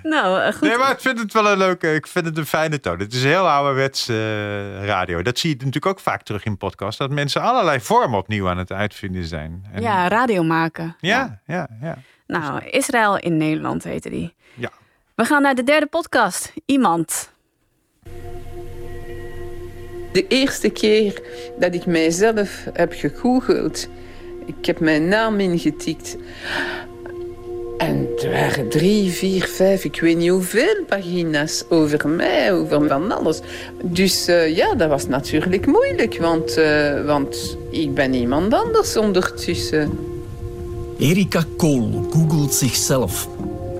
[0.02, 0.60] nou, eh, goed.
[0.68, 2.98] Nee, maar ik vind het wel een leuke, ik vind het een fijne toon.
[2.98, 5.22] Het is heel ouderwets eh, radio.
[5.22, 6.98] Dat zie je natuurlijk ook vaak terug in podcasts.
[6.98, 9.64] Dat mensen allerlei vormen opnieuw aan het uitvinden zijn.
[9.72, 10.96] En- Ja, radio maken.
[11.00, 11.98] ja, ja, ja.
[12.26, 14.34] Nou, Israël in Nederland heette die.
[14.54, 14.70] Ja.
[15.18, 16.52] We gaan naar de derde podcast.
[16.66, 17.30] Iemand.
[20.12, 21.22] De eerste keer
[21.58, 23.88] dat ik mijzelf heb gegoogeld,
[24.46, 26.16] ik heb mijn naam ingetikt.
[27.78, 33.12] En er waren drie, vier, vijf, ik weet niet hoeveel pagina's over mij, over van
[33.12, 33.40] alles.
[33.82, 39.98] Dus eh, ja, dat was natuurlijk moeilijk, want, eh, want ik ben iemand anders ondertussen.
[40.98, 43.28] Erika Kool googelt zichzelf.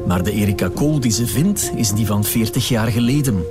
[0.09, 3.45] Maar de Erika Kool die ze vindt, is die van 40 jaar geleden.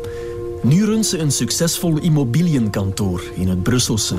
[0.61, 4.15] Nu runt ze een succesvol immobiliënkantoor in het Brusselse.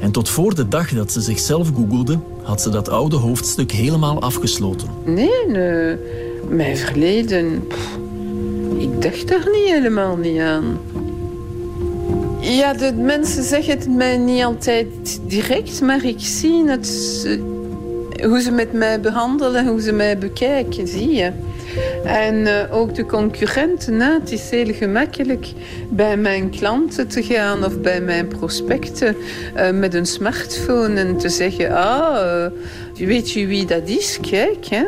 [0.00, 4.20] En tot voor de dag dat ze zichzelf googelde, had ze dat oude hoofdstuk helemaal
[4.20, 4.88] afgesloten.
[5.04, 5.96] Nee, nee,
[6.48, 7.68] mijn verleden,
[8.78, 10.78] ik dacht daar niet helemaal niet aan.
[12.40, 18.40] Ja, de mensen zeggen het mij niet altijd direct, maar ik zie het eh, hoe
[18.40, 21.32] ze met mij behandelen, hoe ze mij bekijken, zie je.
[22.04, 24.12] En eh, ook de concurrenten, hè.
[24.12, 25.46] het is heel gemakkelijk
[25.90, 29.16] bij mijn klanten te gaan of bij mijn prospecten
[29.54, 32.52] eh, met een smartphone en te zeggen, ah, eh,
[32.94, 34.18] weet je wie dat is?
[34.30, 34.84] Kijk, hè.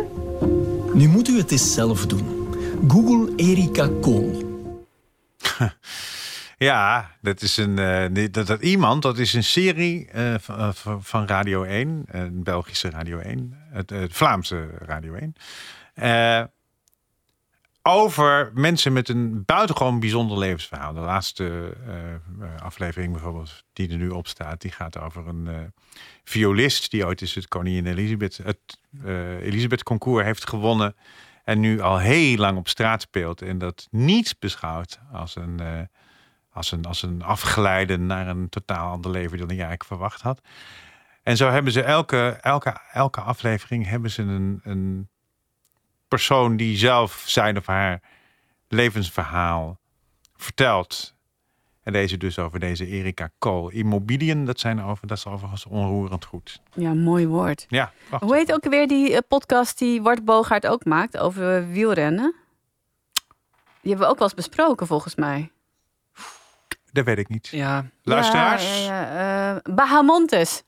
[0.92, 2.48] Nu moet u het eens zelf doen.
[2.88, 4.42] Google Erika Kool.
[6.58, 11.02] Ja, dat is een eh, dat, dat iemand, dat is een serie eh, van, van-
[11.04, 15.34] van Radio 1, een Belgische Radio 1, het, het Vlaamse Radio 1.
[17.84, 20.92] Eh, over mensen met een buitengewoon bijzonder levensverhaal.
[20.92, 25.54] De laatste eh, aflevering bijvoorbeeld, die er nu op staat, die gaat over een eh,
[26.24, 30.96] violist die ooit eens het Koningin Elisabeth, het eh, Elisabeth Concours heeft gewonnen.
[31.44, 33.42] En nu al heel lang op straat speelt.
[33.42, 35.80] En dat niet beschouwt als een, eh,
[36.50, 40.40] als een, als een afgeleide naar een totaal ander leven dan hij eigenlijk verwacht had.
[41.22, 45.08] En zo hebben ze elke, elke, elke aflevering hebben ze een, een
[46.14, 48.00] persoon die zelf zijn of haar
[48.68, 49.78] levensverhaal
[50.36, 51.14] vertelt.
[51.82, 53.68] En deze dus over deze Erika Kool.
[53.70, 56.60] Immobiliën, dat, zijn over, dat is overigens onroerend goed.
[56.74, 57.66] Ja, mooi woord.
[57.68, 58.22] Ja, wacht.
[58.22, 62.34] Hoe heet ook weer die eh, podcast die Bart Bogaert ook maakt over wielrennen?
[63.80, 65.50] Die hebben we ook wel eens besproken, volgens mij.
[66.92, 67.48] dat weet ik niet.
[67.48, 67.84] Ja.
[68.02, 68.84] Luisteraars?
[68.86, 70.62] Ja, ja, ja, eh, Bahamontes.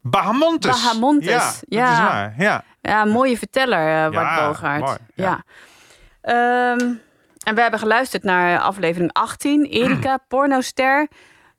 [0.00, 0.70] Bahamontes.
[0.82, 1.62] Bahamontes.
[1.68, 1.84] Ja, Ja.
[1.84, 2.34] dat is waar.
[2.38, 2.64] Ja.
[2.86, 4.80] Ja, mooie verteller, eh, Bart Ja, Bogaert.
[4.84, 5.42] mooi, ja.
[6.20, 6.80] Ehm,
[7.44, 11.08] en we hebben geluisterd naar aflevering 18, Erika, pornoster.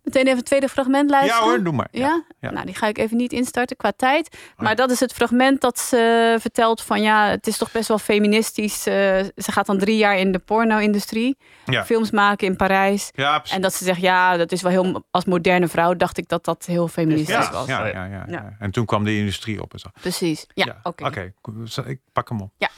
[0.04, 1.44] Meteen even het tweede fragment luisteren.
[1.44, 1.88] Ja hoor, doe maar.
[1.92, 2.22] Ja?
[2.40, 2.52] Ja.
[2.52, 4.38] Nou, die ga ik even niet instarten qua tijd.
[4.58, 7.98] Maar dat is het fragment dat ze vertelt van ja, het is toch best wel
[8.00, 8.86] feministisch.
[8.88, 8.94] Eh,
[9.36, 11.38] ze gaat dan drie jaar in de porno-industrie.
[11.66, 11.86] Ja.
[11.86, 13.12] Films maken in Parijs.
[13.50, 15.06] En dat ze zegt, ja, dat is wel heel...
[15.12, 17.68] Als moderne vrouw dacht ik dat dat heel feministisch was.
[17.68, 18.56] ja, ja, ja.
[18.60, 19.90] En toen kwam de industrie op en zo.
[20.02, 20.46] Precies.
[20.54, 21.06] Ja, oké.
[21.06, 21.34] Oké,
[21.86, 22.52] ik pak hem op.
[22.58, 22.70] Ja.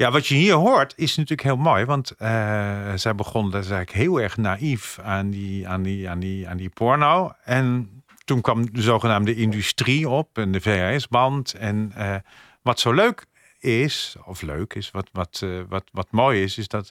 [0.00, 1.84] Ja, wat je hier hoort is natuurlijk heel mooi.
[1.84, 6.48] Want eh, zij begon dus eigenlijk heel erg naïef aan die, aan, die, aan, die,
[6.48, 7.32] aan die porno.
[7.44, 7.99] En
[8.30, 11.54] toen kwam de zogenaamde industrie op en de VHS-band.
[11.54, 12.14] En eh,
[12.62, 13.24] wat zo leuk
[13.58, 16.90] is, of leuk is, wat, wat, eh, wat, wat mooi is, is dat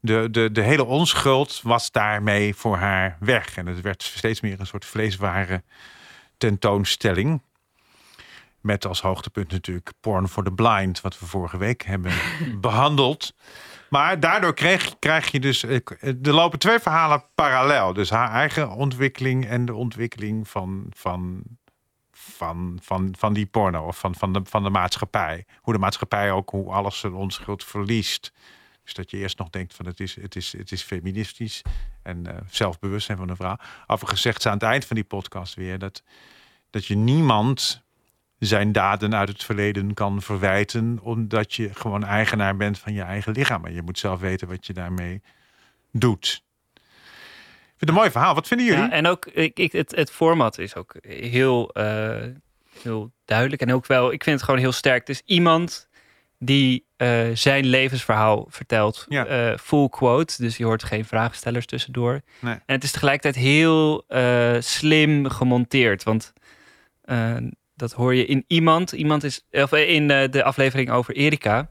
[0.00, 3.56] de, de, de hele onschuld was daarmee voor haar weg.
[3.56, 5.62] En het werd steeds meer een soort vleesware
[6.36, 7.42] tentoonstelling.
[8.60, 12.12] Met als hoogtepunt natuurlijk Porn for the Blind, wat we vorige week hebben
[12.60, 13.34] behandeld.
[13.90, 15.64] Maar daardoor kreeg, krijg je dus.
[15.64, 17.92] eh, Er lopen twee verhalen parallel.
[17.92, 21.42] Dus haar eigen ontwikkeling en de ontwikkeling van, van,
[22.12, 25.44] van, van, van die porno of van, van, de, van de maatschappij.
[25.56, 28.32] Hoe de maatschappij ook, hoe alles zijn onschuld verliest.
[28.84, 31.62] Dus dat je eerst nog denkt van het is, het is, het is feministisch
[32.02, 33.56] en eh, zelfbewustzijn van de vrouw.
[33.86, 36.02] Overigens zegt ze aan het eind van die podcast weer dat,
[36.70, 37.82] dat je niemand
[38.46, 43.32] zijn daden uit het verleden kan verwijten, omdat je gewoon eigenaar bent van je eigen
[43.32, 43.64] lichaam.
[43.64, 45.22] En je moet zelf weten wat je daarmee
[45.92, 46.42] doet.
[46.74, 46.80] Ik
[47.76, 48.34] vind het een mooi verhaal.
[48.34, 48.82] Wat vinden jullie?
[48.82, 52.26] Ja, en ook ik, ik, het, het format is ook heel, eh,
[52.82, 53.62] heel duidelijk.
[53.62, 55.06] En ook wel, ik vind het gewoon heel sterk.
[55.06, 55.88] Dus iemand
[56.38, 59.06] die eh, zijn levensverhaal vertelt.
[59.08, 60.42] eh, full quote.
[60.42, 62.20] Dus je hoort geen vraagstellers tussendoor.
[62.38, 62.54] Nee.
[62.54, 64.04] En het is tegelijkertijd heel
[64.60, 66.02] slim gemonteerd.
[66.02, 66.32] Want
[67.80, 68.92] dat hoor je in iemand.
[68.92, 71.70] Iemand is of in eh, de aflevering over Erika.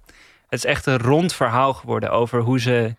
[0.50, 2.96] Het is echt een rond verhaal geworden over hoe ze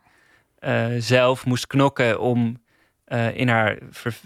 [0.58, 2.62] eh, zelf moest knokken om
[3.04, 3.78] eh, in, haar,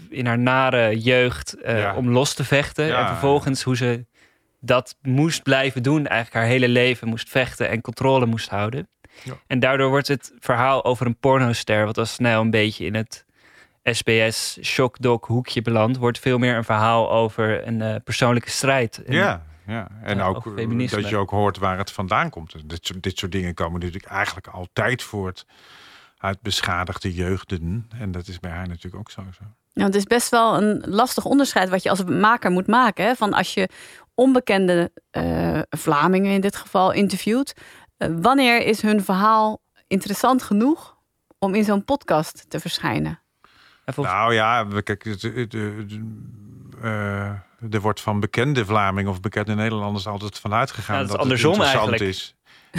[0.09, 1.95] in haar nare jeugd Ja.
[1.95, 2.85] om los te vechten.
[2.85, 2.99] Ja.
[2.99, 4.05] En vervolgens hoe ze
[4.59, 8.87] dat moest blijven doen, eigenlijk haar hele leven moest vechten en controle moest houden.
[9.23, 9.33] Ja.
[9.47, 13.24] En daardoor wordt het verhaal over een pornoster, wat al snel een beetje in het
[13.93, 19.03] SBS shockdoc hoekje belandt, wordt veel meer een verhaal over een eh, persoonlijke strijd.
[19.03, 19.87] En- Ja, ja.
[20.03, 22.51] en ook eh, dat je ook hoort waar het vandaan komt.
[22.51, 25.45] Dus Dit soort, dit soort dingen komen natuurlijk eigenlijk altijd voort
[26.17, 27.89] uit beschadigde jeugden.
[27.99, 29.21] En dat is bij haar natuurlijk ook zo.
[29.37, 29.43] zo.
[29.73, 33.05] Ja, het is best wel een lastig onderscheid wat je als maker moet maken.
[33.05, 33.15] Hè?
[33.15, 33.69] Van als je
[34.13, 37.53] onbekende eh, Vlamingen in dit geval interviewt.
[37.97, 40.97] wanneer is hun verhaal interessant genoeg
[41.39, 43.19] om in zo'n podcast te verschijnen?
[43.95, 45.99] Nou ja, we- kijk, het- het- het-
[46.81, 47.25] eh,
[47.71, 51.21] er wordt van bekende Vlamingen of bekende Nederlanders altijd vanuit gegaan Ja, dat is dat,
[51.21, 52.17] andersom het interessant eigenlijk.
[52.17, 52.35] is.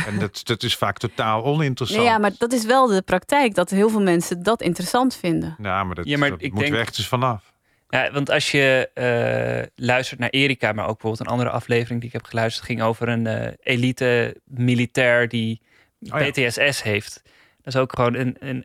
[0.06, 2.02] En dat, dat is vaak totaal oninteressant.
[2.02, 5.56] Nee, ja, maar dat is wel de praktijk dat heel veel mensen dat interessant vinden.
[5.62, 7.54] Ja, maar dat, Ja, maar dat ik moet denk- weg echt eens vanaf.
[7.88, 12.08] Ja, want als je eh, luistert naar Erika, maar ook bijvoorbeeld een andere aflevering die
[12.08, 15.60] ik heb geluisterd, ging over een eh, elite militair die
[16.00, 16.30] Oh ja.
[16.30, 17.22] PTSS heeft.
[17.66, 18.64] Dat is ook gewoon een, een,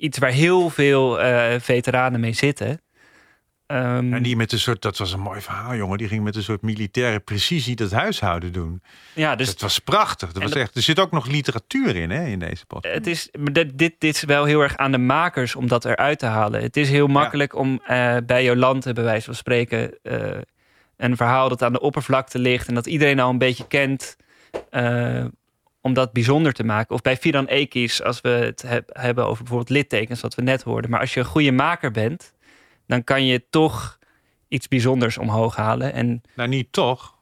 [0.00, 2.80] iets waar heel veel eh, veteranen mee zitten.
[3.66, 5.98] Ehm, En die met een soort, dat was een mooi verhaal, jongen.
[5.98, 8.82] Die ging met een soort militaire precisie dat huishouden doen.
[9.14, 10.32] Ja, dus het was prachtig.
[10.32, 12.94] Dat was dat- echt, er zit ook nog literatuur in, hè, in deze podcast.
[12.94, 16.18] Het is, dit, dit, dit is wel heel erg aan de makers om dat eruit
[16.18, 16.62] te halen.
[16.62, 20.38] Het is heel makkelijk om eh, bij Jolante, bij wijze van spreken, eh,
[20.96, 24.16] een verhaal dat aan de oppervlakte ligt en dat iedereen al een beetje kent,
[25.80, 26.94] om dat bijzonder te maken.
[26.94, 30.62] Of bij Fidan Ekis, als we het heb- hebben over bijvoorbeeld littekens, wat we net
[30.62, 30.90] hoorden.
[30.90, 32.32] Maar als je een goede maker bent,
[32.86, 33.98] dan kan je toch
[34.48, 35.92] iets bijzonders omhoog halen.
[35.92, 37.18] En Nou, niet toch.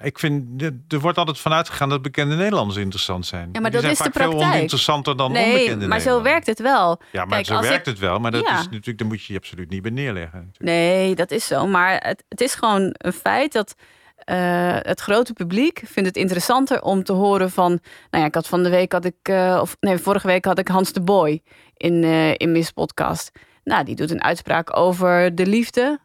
[0.00, 3.48] Ik vind, er- er wordt altijd vanuit gegaan dat bekende Nederlanders interessant zijn.
[3.52, 4.54] Ja, maar Die dat zijn is de vaak veel praktijk.
[4.54, 7.00] oninteressanter dan nee, onbekende maar zo werkt het wel.
[7.12, 8.18] Ja, maar Kijk, zo als werkt ik- het wel.
[8.18, 8.58] Maar dat Ja.
[8.58, 10.52] is natuurlijk, daar moet je je absoluut niet bij neerleggen.
[10.58, 11.66] Nee, dat is zo.
[11.66, 13.74] Maar het, het is gewoon een feit dat
[14.16, 17.70] eh, het grote publiek vindt het interessanter om te horen van.
[17.70, 20.58] Nou ja, ik had van de week had ik, eh, of nee, vorige week had
[20.58, 21.42] ik Hans de Boy
[21.76, 23.30] in, eh in Miss Podcast.
[23.64, 25.98] Nou, die doet een uitspraak over de liefde.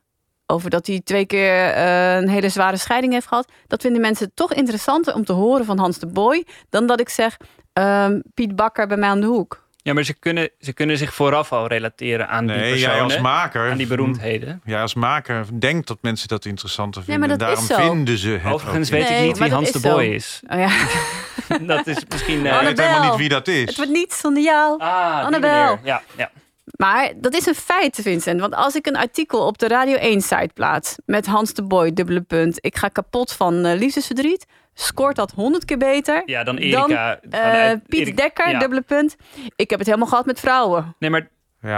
[0.45, 3.51] Over dat hij twee keer een hele zware scheiding heeft gehad.
[3.67, 6.45] Dat vinden mensen toch interessanter om te horen van Hans de Boy.
[6.69, 7.37] dan dat ik zeg
[7.73, 9.69] ehm, Piet Bakker bij mij aan de hoek.
[9.83, 13.03] Ja, maar ze kunnen, ze kunnen zich vooraf al relateren aan die Nee, personen, jij
[13.03, 13.69] als maker...
[13.71, 14.61] aan die beroemdheden.
[14.65, 17.27] Jij als maker denkt dat mensen dat interessanter Ja, vinden.
[17.29, 17.89] maar dat Daarom is zo.
[17.89, 20.11] vinden ze het Overigens ook weet ik niet wie Hans de Boy zo.
[20.11, 20.41] is.
[20.47, 20.69] Oh ja.
[21.75, 22.45] dat is misschien...
[22.45, 23.65] eh, Ik weet helemaal niet wie dat is.
[23.65, 24.79] Het wordt niet zonder jou.
[24.79, 25.79] Ah, die Annabel.
[25.83, 26.31] Ja, ja.
[26.77, 28.39] Maar dat is een feit, Vincent.
[28.39, 30.95] Want als ik een artikel op de Radio 1-site plaats...
[31.05, 32.57] met Hans de Boy, dubbele punt...
[32.59, 34.45] ik ga kapot van eh, liefdesverdriet...
[34.73, 36.87] scoort dat honderd keer beter Ja, dan Erika.
[36.87, 38.59] dan eh, vanuit Piet Dekker, ja.
[38.59, 39.15] dubbele punt.
[39.55, 40.95] Ik heb het helemaal gehad met vrouwen.
[40.99, 41.27] Nee, maar
[41.61, 41.69] Ja,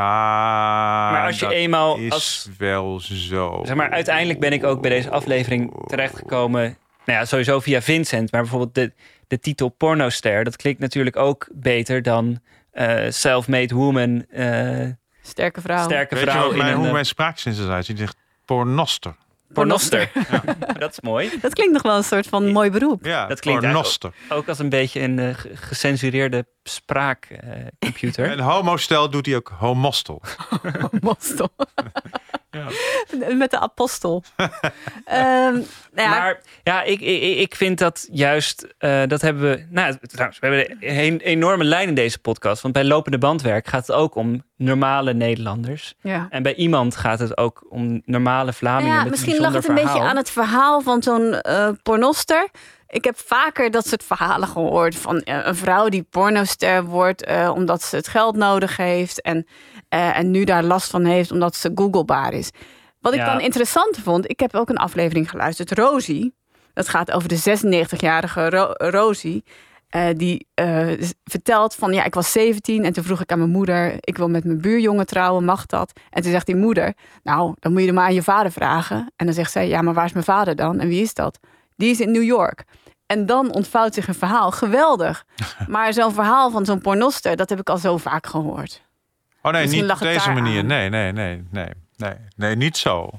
[1.11, 3.61] Maar als je dat eenmaal is als- wel zo.
[3.65, 6.61] Zeg maar, uiteindelijk ben ik ook bij deze aflevering terechtgekomen.
[7.05, 8.31] Nou ja, sowieso via Vincent.
[8.31, 8.93] Maar bijvoorbeeld de,
[9.27, 10.43] de titel Pornoster.
[10.43, 12.39] Dat klinkt natuurlijk ook beter dan
[12.71, 14.25] eh self-made woman.
[14.29, 14.85] eh,
[15.21, 15.83] Sterke vrouw.
[15.83, 17.97] sterke Weet je vrouw wat in mijn, een hoe mijn spraakzin eruit ziet?
[17.97, 19.15] Die zegt pornoster.
[19.53, 20.11] Pornoster.
[20.79, 21.31] dat is mooi.
[21.41, 23.05] Dat klinkt nog wel een soort van mooi beroep.
[23.05, 24.09] Ja, Dat klinkt pornoster.
[24.11, 28.29] eigenlijk ook als een beetje een eh, ge- gecensureerde spraakcomputer.
[28.31, 30.21] En homostel doet hij ook homostel.
[32.61, 33.35] Mostel.
[33.37, 34.23] Met de apostel.
[35.05, 39.65] Ehm, nou ja, Maar ja, ik, ik, ik vind dat juist, eh, dat hebben we,
[39.69, 42.61] nou trouwens, we hebben een enorme lijn in deze podcast.
[42.61, 45.95] Want bij lopende bandwerk gaat het ook om normale Nederlanders.
[46.01, 46.27] Ja.
[46.29, 49.53] En bij iemand gaat het ook om normale Vlamingen Nou ja, met misschien een lag
[49.53, 49.93] het een verhaal.
[49.93, 52.49] beetje aan het verhaal van zo'n eh, pornoster.
[52.93, 57.51] Ik heb vaker dat soort verhalen gehoord van eh, een vrouw die pornoster wordt eh,
[57.55, 59.47] omdat ze het geld nodig heeft en,
[59.89, 62.49] eh, en nu daar last van heeft omdat ze googlebaar is.
[62.99, 66.33] Wat ik dan interessant vond, ik heb ook een aflevering geluisterd, Rosie.
[66.73, 69.43] Dat gaat over de 96-jarige Ro- Rosie.
[70.15, 70.47] die
[71.23, 74.29] vertelt van ja, ik was 17 en toen vroeg ik aan mijn moeder, ik wil
[74.29, 75.99] met mijn buurjongen trouwen, mag dat?
[76.09, 79.11] En toen zegt die moeder, nou, dan moet je er maar aan je vader vragen.
[79.15, 80.79] En dan zegt zij, ja, maar waar is mijn vader dan?
[80.79, 81.39] En wie is dat?
[81.75, 82.63] Die is in New York.
[83.13, 84.51] En dan ontvouwt zich een verhaal.
[84.51, 85.25] Geweldig.
[85.67, 88.81] Maar zo'n verhaal van zo'n pornoster, dat heb ik al zo vaak gehoord.
[89.41, 90.59] Oh nee, Misschien niet op deze manier.
[90.59, 90.65] aan.
[90.65, 92.13] Nee, nee, nee, nee, nee.
[92.35, 93.09] Nee, niet zo.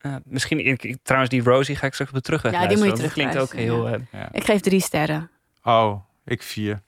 [0.00, 2.96] Ja, misschien, ik- ik- trouwens, die Rosie ga ik straks de terugweg Ja, die moet
[2.96, 3.86] je Dat klinkt ook heel...
[3.88, 5.30] eh, Ik geef drie sterren.
[5.64, 6.82] Oh, ik vier.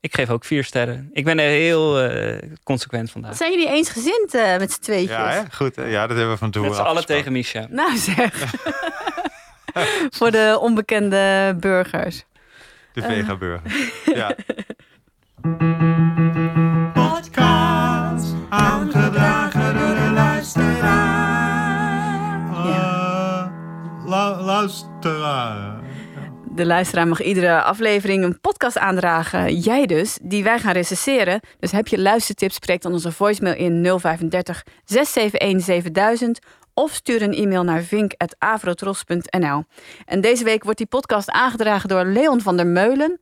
[0.00, 1.10] ik geef ook vier sterren.
[1.12, 3.36] Ik ben er heel eh, consequent vandaag.
[3.36, 5.16] Zijn jullie eensgezind eh, met z'n tweetjes?
[5.16, 5.40] Ja, hè?
[5.52, 5.76] goed.
[5.76, 5.84] hè?
[5.84, 7.06] Ja, dat hebben we van Met z'n allen afgesproken.
[7.16, 7.66] tegen Misha.
[7.70, 8.54] Nou zeg.
[10.16, 12.24] Voor de onbekende burgers.
[12.92, 13.06] De Eh.
[13.08, 13.92] vegaburger.
[14.04, 14.34] Ja.
[16.92, 21.12] Podcast aangedragen door de luisteraar.
[24.44, 25.80] luisteraar.
[26.54, 29.56] De luisteraar mag iedere aflevering een podcast aandragen.
[29.56, 31.40] Jij dus, die wij gaan recenseren.
[31.58, 36.38] Dus heb je luistertips, spreek dan onze voicemail in 035 671 7000
[36.74, 39.64] of stuur een e-mail naar vink.avrotros.nl.
[40.04, 43.20] En deze week wordt die podcast aangedragen door Leon van der Meulen.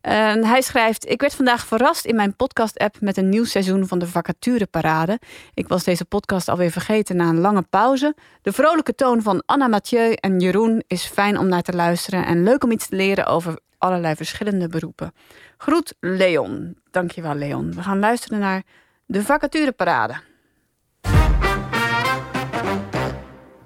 [0.00, 3.98] En hij schrijft: Ik werd vandaag verrast in mijn podcast-app met een nieuw seizoen van
[3.98, 5.20] de vacatureparade.
[5.54, 8.14] Ik was deze podcast alweer vergeten na een lange pauze.
[8.42, 12.42] De vrolijke toon van Anna Mathieu en Jeroen is fijn om naar te luisteren en
[12.42, 15.12] leuk om iets te leren over allerlei verschillende beroepen.
[15.56, 16.76] Groet Leon.
[16.90, 17.74] Dankjewel, Leon.
[17.74, 18.62] We gaan luisteren naar
[19.06, 20.14] de vacatureparade.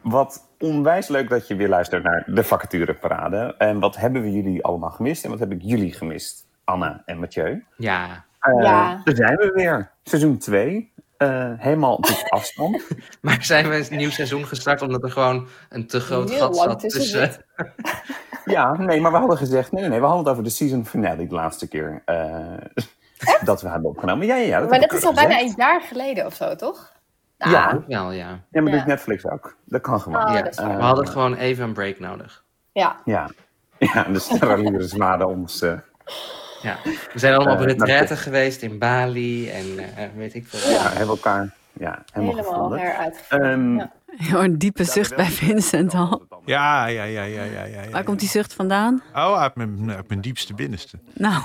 [0.03, 3.55] Wat onwijs leuk dat je weer luistert naar de vacatureparade.
[3.59, 6.47] En wat hebben we jullie allemaal gemist en wat heb ik jullie gemist?
[6.65, 7.65] Anna en Mathieu.
[7.77, 8.25] Ja.
[8.41, 9.01] Eh, Ja.
[9.05, 9.91] Daar zijn we weer.
[10.03, 10.93] Seizoen 2.
[11.59, 12.83] helemaal op afstand.
[13.21, 16.57] Maar zijn we een nieuw seizoen gestart omdat er gewoon een te groot Heel gat
[16.57, 17.31] zat tussen.
[18.45, 19.73] Ja, nee, maar we hadden gezegd...
[19.73, 22.03] Nee, nee, nee, we hadden het over de season finale de laatste keer.
[22.05, 22.57] eh,
[23.45, 24.27] dat we hebben opgenomen.
[24.27, 24.59] Ja, ja, ja.
[24.59, 25.29] maar dat heb ik is al gezegd.
[25.29, 26.93] bijna een jaar geleden of zo, toch?
[27.51, 27.73] Ja.
[27.75, 28.29] Ook wel, ja.
[28.51, 28.79] Ja, maar dat Ja.
[28.79, 29.57] is Netflix ook.
[29.65, 30.27] Dat kan gewoon.
[30.29, 30.43] Oh, ja.
[30.43, 30.55] dat.
[30.57, 32.45] We hadden gewoon even een break nodig.
[32.73, 32.97] Ja.
[33.05, 33.31] Ja.
[33.79, 35.63] Ja, de sterrenlieren zwaarden ons.
[35.63, 35.73] eh,
[36.63, 36.77] Ja.
[36.85, 40.71] We zijn allemaal op Eh, retraite nou, geweest in Bali en eh, weet ik veel.
[40.71, 43.51] ja, hebben elkaar ja, helemaal, Helemaal heruitgevonden.
[43.51, 44.31] Ehm, Ja.
[44.33, 46.23] Hoor een diepe zucht bij Vincent al.
[46.45, 47.65] Ja, ja, ja, ja, ja.
[47.65, 47.91] ja, ja.
[47.91, 49.03] Waar komt die zucht vandaan?
[49.15, 50.99] Oh, uit mijn, uit mijn diepste binnenste.
[51.13, 51.43] Nou,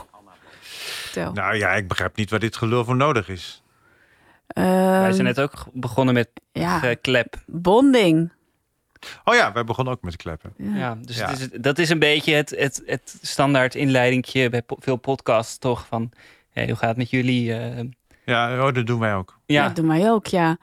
[0.80, 1.32] vertel.
[1.34, 3.64] Nou ja, ik begrijp niet waar dit gelul voor nodig is.
[4.48, 6.80] Wij Ehm, zijn net ook begonnen met ja.
[6.80, 7.36] geklep.
[7.45, 8.32] Bonding.
[9.24, 10.54] Oh ja, wij begonnen ook met kleppen.
[10.58, 11.30] Ja, dus Ja.
[11.30, 15.58] Het is, dat is een beetje het, het, het standaard inleidingje bij po- veel podcasts,
[15.58, 15.86] toch?
[15.88, 16.12] Van,
[16.52, 17.54] hey, hoe gaat het met jullie?
[17.54, 17.84] Eh,
[18.26, 19.39] Ja, oh, dat doen wij ook.
[19.45, 19.62] Ja.
[19.62, 20.58] ja, dat doen wij ook, ja.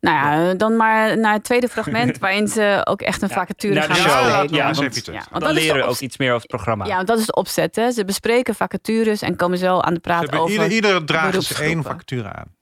[0.00, 2.18] Nou ja, dan maar naar het tweede fragment...
[2.24, 4.22] waarin ze ook echt een vacature naar de gaan show.
[4.30, 4.56] bespreken.
[4.56, 5.20] Ja, want- even terug.
[5.20, 6.86] Ja, want dan leren we ook iets meer over het programma.
[6.86, 7.76] Ja, want dat is de opzet.
[7.76, 7.90] Hè.
[7.90, 11.42] Ze bespreken vacatures en komen zo aan de Ze praat hebben over ieder, ieder dragen
[11.42, 12.54] ze één vacature aan.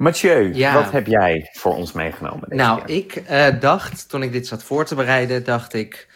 [0.00, 0.74] Mathieu, Ja.
[0.74, 2.48] wat heb jij voor ons meegenomen?
[2.48, 2.96] deze Nou, keer?
[2.96, 6.08] ik eh, dacht, toen ik dit zat voor te bereiden, dacht ik,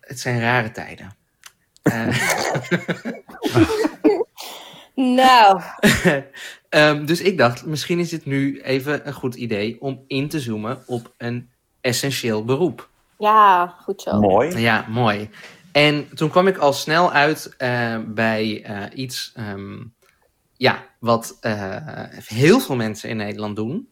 [0.00, 1.16] het zijn rare tijden.
[1.82, 2.06] Eh,
[4.94, 5.60] Nou,
[6.68, 10.40] Ehm, dus ik dacht, misschien is het nu even een goed idee om in te
[10.40, 11.50] zoomen op een
[11.80, 12.88] essentieel beroep.
[13.18, 14.20] ja, goed zo.
[14.20, 14.58] Mooi.
[14.58, 15.30] Ja, mooi.
[15.72, 19.78] En toen kwam ik al snel uit eh, bij eh, iets ehm,
[20.56, 23.88] ja, wat eh, heel veel mensen in Nederland doen.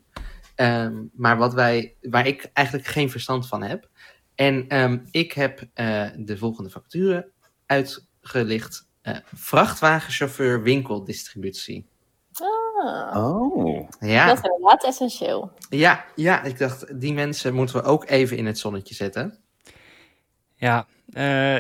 [0.55, 3.89] Ehm, maar wat wij, waar ik eigenlijk geen verstand van heb.
[4.35, 7.31] En ehm, ik heb eh, de volgende vacature
[7.67, 8.89] uitgelicht.
[9.03, 11.87] Eh, vrachtwagenchauffeur winkeldistributie.
[12.33, 13.89] Ah, Oh.
[14.01, 14.27] Ja.
[14.27, 15.53] Dat is inderdaad essentieel.
[15.69, 19.44] Ja, ja, ik dacht, die mensen moeten we ook even in het zonnetje zetten.
[20.65, 20.87] Ja,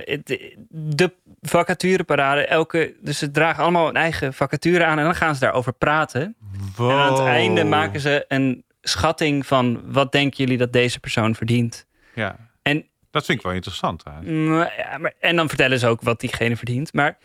[0.04, 5.34] het- de vacatureparade, elke, dus ze dragen allemaal een eigen vacature aan en dan gaan
[5.34, 6.36] ze daarover praten.
[6.78, 11.34] En aan het einde maken ze een schatting van wat denken jullie dat deze persoon
[11.34, 11.86] verdient.
[12.14, 12.36] Ja.
[12.62, 14.02] En, Dat vind ik wel interessant.
[14.22, 16.92] mm, ja, maar, en dan vertellen ze ook wat diegene verdient.
[16.92, 17.18] Maar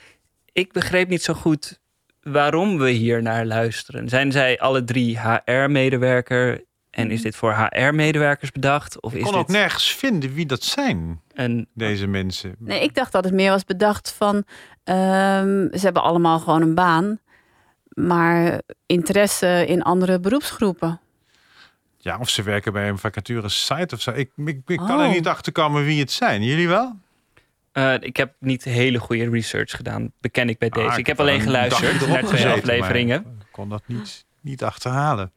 [0.52, 1.80] ik begreep niet zo goed
[2.22, 4.10] waarom we hier naar luisteren.
[4.10, 9.02] Zijn zij alle drie HR-medewerker en is dit voor HR-medewerkers bedacht?
[9.02, 12.56] Of Ik is kon ook dit nergens vinden wie dat zijn, een deze mensen.
[12.58, 14.44] Nee, ik dacht dat het meer was bedacht van...
[14.84, 17.20] ehm, ze hebben allemaal gewoon een baan...
[17.90, 21.00] maar interesse in andere beroepsgroepen.
[21.98, 24.12] Ja, of ze werken bij een vacature site of zo.
[24.12, 25.12] Ik, ik, ik kan er Oh.
[25.12, 26.44] niet achter komen wie het zijn.
[26.44, 26.96] Jullie wel?
[27.72, 30.90] Eh, ik heb niet hele goede research gedaan, beken ik bij deze.
[30.90, 33.20] Ah, ik heb alleen een geluisterd naar twee gezeten, afleveringen.
[33.40, 35.32] Ik kon dat niet, niet achterhalen.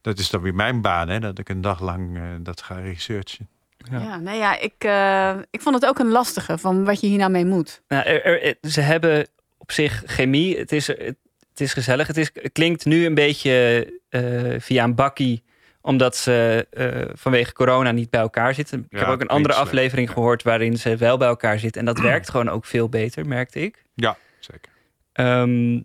[0.00, 1.18] Dat is dan weer mijn baan, hè?
[1.20, 3.48] Dat ik een dag lang eh, dat ga researchen.
[3.90, 7.18] Ja, nee, ja, ik, eh, ik vond het ook een lastige van wat je hier
[7.18, 7.82] nou mee moet.
[7.88, 9.26] Nou, er, er- er- ze hebben
[9.58, 10.58] op zich chemie.
[10.58, 11.16] Het is, het,
[11.50, 12.06] het is gezellig.
[12.06, 15.46] Het, is, het klinkt nu een beetje eh, via een bakkie
[15.80, 18.78] omdat ze eh, vanwege corona niet bij elkaar zitten.
[18.78, 21.80] Ik Ja, heb ook een andere slecht, aflevering gehoord waarin ze wel bij elkaar zitten.
[21.80, 23.84] En dat werkt gewoon ook veel beter, merkte ik.
[23.94, 24.72] Ja, zeker.
[25.12, 25.80] Ehm,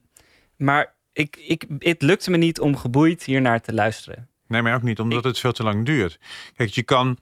[0.56, 4.28] maar ik, ik, het lukte me niet om geboeid hier naar te luisteren.
[4.48, 6.20] Nee, maar ook niet omdat het veel te lang duurt.
[6.56, 7.18] Kijk, je kan,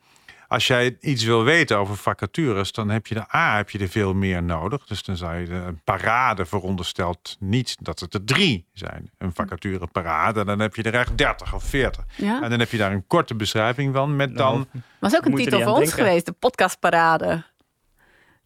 [0.47, 3.87] als jij iets wil weten over vacatures, dan heb je er A, heb je er
[3.89, 4.85] veel meer nodig.
[4.85, 9.11] Dus dan zou je de- een parade veronderstelt niet dat het er drie zijn.
[9.17, 12.05] Een vacature parade, dan heb je er echt 30 of 40.
[12.17, 12.41] Ja.
[12.41, 14.67] En dan heb je daar een korte beschrijving van met dan...
[14.99, 15.97] Was ook een titel voor ons denken.
[16.05, 17.43] geweest, de podcastparade.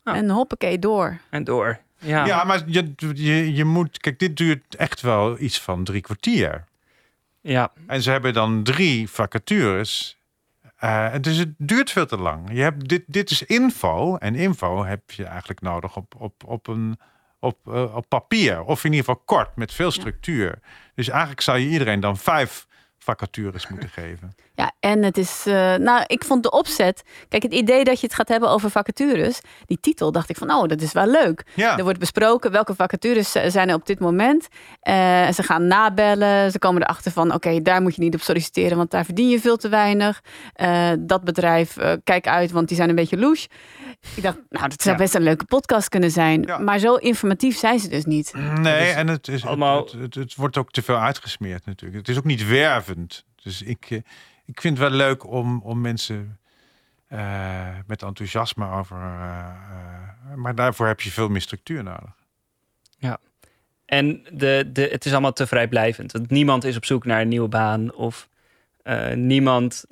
[0.04, 1.18] En hoppakee, door.
[1.30, 1.80] En door.
[2.06, 3.98] Ja, Ja, maar je, je, je moet...
[3.98, 6.64] Kijk, dit duurt echt wel iets van drie kwartier.
[7.42, 7.72] ja.
[7.88, 10.18] En ze hebben dan drie vacatures.
[10.76, 12.50] Eh, dus het duurt veel te lang.
[12.52, 14.18] Je hebt, dit, dit is info.
[14.18, 17.00] En info heb je eigenlijk nodig op, op, op, een,
[17.40, 18.64] op, eh, op papier.
[18.64, 20.60] Of in ieder geval kort, met veel structuur.
[20.96, 24.36] Dus eigenlijk zou je iedereen dan vijf vacatures moeten geven.
[24.56, 27.04] Ja, en het is, eh, nou, ik vond de opzet.
[27.30, 30.52] Kijk, het idee dat je het gaat hebben over vacatures, die titel dacht ik van,
[30.52, 31.46] oh, dat is wel leuk.
[31.54, 31.78] Ja.
[31.78, 34.48] Er wordt besproken welke vacatures zijn er op dit moment.
[34.80, 36.52] Eh, ze gaan nabellen.
[36.52, 39.40] Ze komen erachter van, oké, daar moet je niet op solliciteren, want daar verdien je
[39.40, 40.22] veel te weinig.
[40.54, 43.48] Eh, dat bedrijf, kijk uit, want die zijn een beetje louche.
[44.16, 45.02] Ik dacht, nou, dat zou Ja.
[45.02, 46.50] best een leuke podcast kunnen zijn.
[46.64, 48.34] Maar zo informatief zijn ze dus niet.
[48.62, 52.00] Nee, en het, is, allemaal- het, het, het, het wordt ook te veel uitgesmeerd natuurlijk.
[52.00, 53.24] Het is ook niet wervend.
[53.44, 54.02] Dus ik,
[54.46, 56.40] ik vind het wel leuk om, om mensen
[57.08, 58.98] eh, met enthousiasme over...
[58.98, 59.48] eh,
[60.30, 62.16] eh, maar daarvoor heb je veel meer structuur nodig.
[63.86, 66.12] En de, de, het is allemaal te vrijblijvend.
[66.12, 67.94] Want niemand is op zoek naar een nieuwe baan.
[67.94, 68.30] Of
[69.16, 69.86] niemand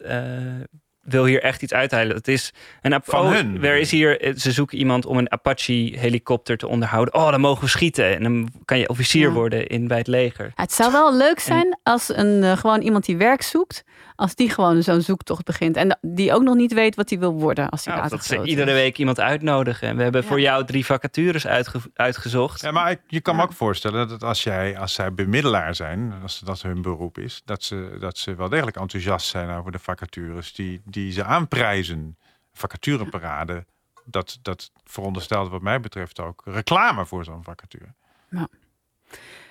[1.04, 2.16] wil hier echt iets uithalen.
[2.16, 3.64] Het is een Van oh, hun.
[3.64, 7.14] Er is hier, eh, ze zoeken iemand om een Apache-helikopter te onderhouden.
[7.14, 8.16] Oh, dan mogen we schieten.
[8.16, 9.34] En dan kan je officier Ja.
[9.34, 10.52] worden in, bij het leger.
[10.56, 13.84] Het zou wel leuk zijn als een, eh, gewoon iemand die werk zoekt,
[14.16, 15.76] als die gewoon zo'n zoektocht begint.
[15.76, 18.26] En die ook nog niet weet wat hij wil worden als hij Ja, later dat
[18.26, 18.78] ze iedere is.
[18.78, 19.88] week iemand uitnodigen.
[19.88, 22.62] En we hebben voor jou drie vacatures uitge- uitgezocht.
[22.62, 26.40] Ja, maar je kan me ook voorstellen dat als, jij, als zij bemiddelaar zijn, als
[26.40, 30.54] dat hun beroep is, dat ze, dat ze wel degelijk enthousiast zijn over de vacatures
[30.54, 32.18] die, die ze aanprijzen.
[32.54, 33.66] Vacatureparade,
[34.06, 37.94] dat, dat veronderstelt wat mij betreft ook reclame voor zo'n vacature.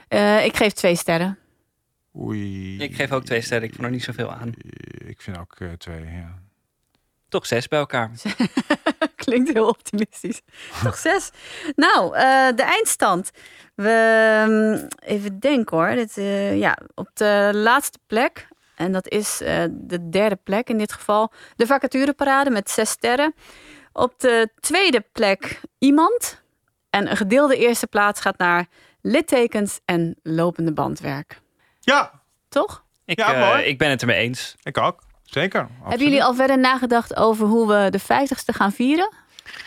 [0.08, 1.38] Eh, ik geef twee sterren.
[2.16, 2.78] Oei.
[2.78, 3.68] Ik geef ook twee sterren.
[3.68, 4.52] Ik vond er niet zoveel aan.
[5.06, 6.38] Ik vind ook eh, twee, ja.
[7.28, 8.10] Toch zes bij elkaar.
[9.24, 10.40] Klinkt heel optimistisch.
[10.82, 11.30] Toch zes?
[11.76, 13.30] Nou, eh, de eindstand.
[13.74, 15.94] We, mm, even denken hoor.
[15.94, 16.14] Dit,
[16.58, 18.48] ja, op de laatste plek.
[18.82, 21.32] En dat is eh, de derde plek in dit geval.
[21.56, 23.34] De vacatureparade met zes sterren.
[23.92, 26.42] Op de tweede plek iemand.
[26.90, 28.66] En een gedeelde eerste plaats gaat naar
[29.00, 31.40] littekens en lopende bandwerk.
[31.80, 32.20] Ja.
[32.48, 32.84] Toch?
[33.04, 33.62] Ik, Ja, eh, mooi.
[33.62, 34.54] ik ben het ermee eens.
[34.62, 35.02] Ik ook.
[35.22, 35.68] Zeker.
[35.82, 39.12] Hebben jullie al verder nagedacht over hoe we de vijftigste gaan vieren?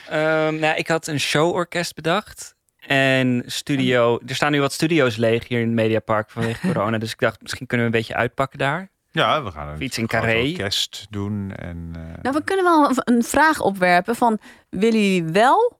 [0.09, 2.55] Ehm, nou, ik had een showorkest bedacht.
[2.87, 4.19] En studio.
[4.25, 6.97] Er staan nu wat studio's leeg hier in het Mediapark vanwege corona.
[6.97, 8.89] Dus ik dacht, misschien kunnen we een beetje uitpakken daar.
[9.15, 10.49] Ja, we gaan een Iets in Carré.
[10.49, 11.51] orkest doen.
[11.55, 14.39] En, eh, Nou, we kunnen wel een- vraag opwerpen van...
[14.69, 15.79] willen jullie wel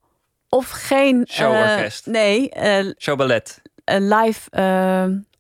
[0.50, 1.26] of geen...
[1.26, 2.06] eh, Showorkest.
[2.06, 3.62] nee, eh, Showballet.
[3.86, 4.50] een live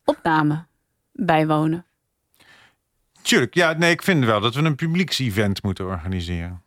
[0.05, 0.65] opname
[1.11, 1.85] bijwonen.
[3.21, 6.61] Tuurlijk, ja, nee, ik vind wel dat we een publieks-event moeten organiseren.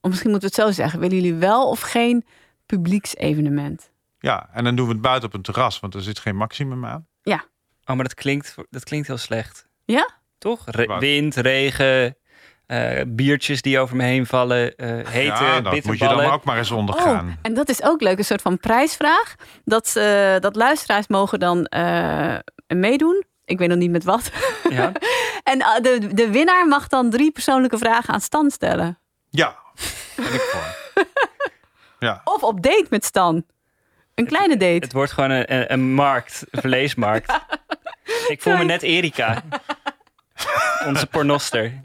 [0.00, 1.00] Of misschien moeten we het zo zeggen.
[1.00, 2.24] Willen jullie wel of geen
[2.66, 3.90] publieksevenement?
[4.18, 6.84] Ja, en dan doen we het buiten op een terras, want er zit geen maximum
[6.86, 7.06] aan.
[7.22, 7.44] Ja.
[7.84, 9.68] Oh, maar dat klinkt, dat klinkt heel slecht.
[9.84, 10.18] Ja?
[10.40, 10.62] Toch?
[10.66, 12.16] Re- wind, regen,
[12.66, 16.32] eh, biertjes die over me heen vallen, eh hete ja, dat moet je dan bitterballen.
[16.32, 17.26] ook maar eens ondergaan.
[17.28, 18.18] Oh, en dat is ook leuk.
[18.18, 19.34] Een soort van prijsvraag.
[19.64, 22.36] Dat, ze, dat luisteraars mogen dan eh,
[22.66, 23.24] meedoen.
[23.44, 24.30] Ik weet nog niet met wat.
[24.70, 24.92] Ja.
[25.42, 28.98] en eh, de, de winnaar mag dan drie persoonlijke vragen aan Stan stellen.
[29.30, 29.56] Ja,
[30.16, 31.04] ben ik voor.
[32.08, 32.20] ja.
[32.24, 33.44] Of op date met Stan.
[34.14, 34.84] Een kleine date.
[34.84, 37.32] Het wordt gewoon een, een, een markt, een vleesmarkt.
[38.28, 39.42] Ik voel me net Erika.
[40.86, 41.80] Onze pornoster.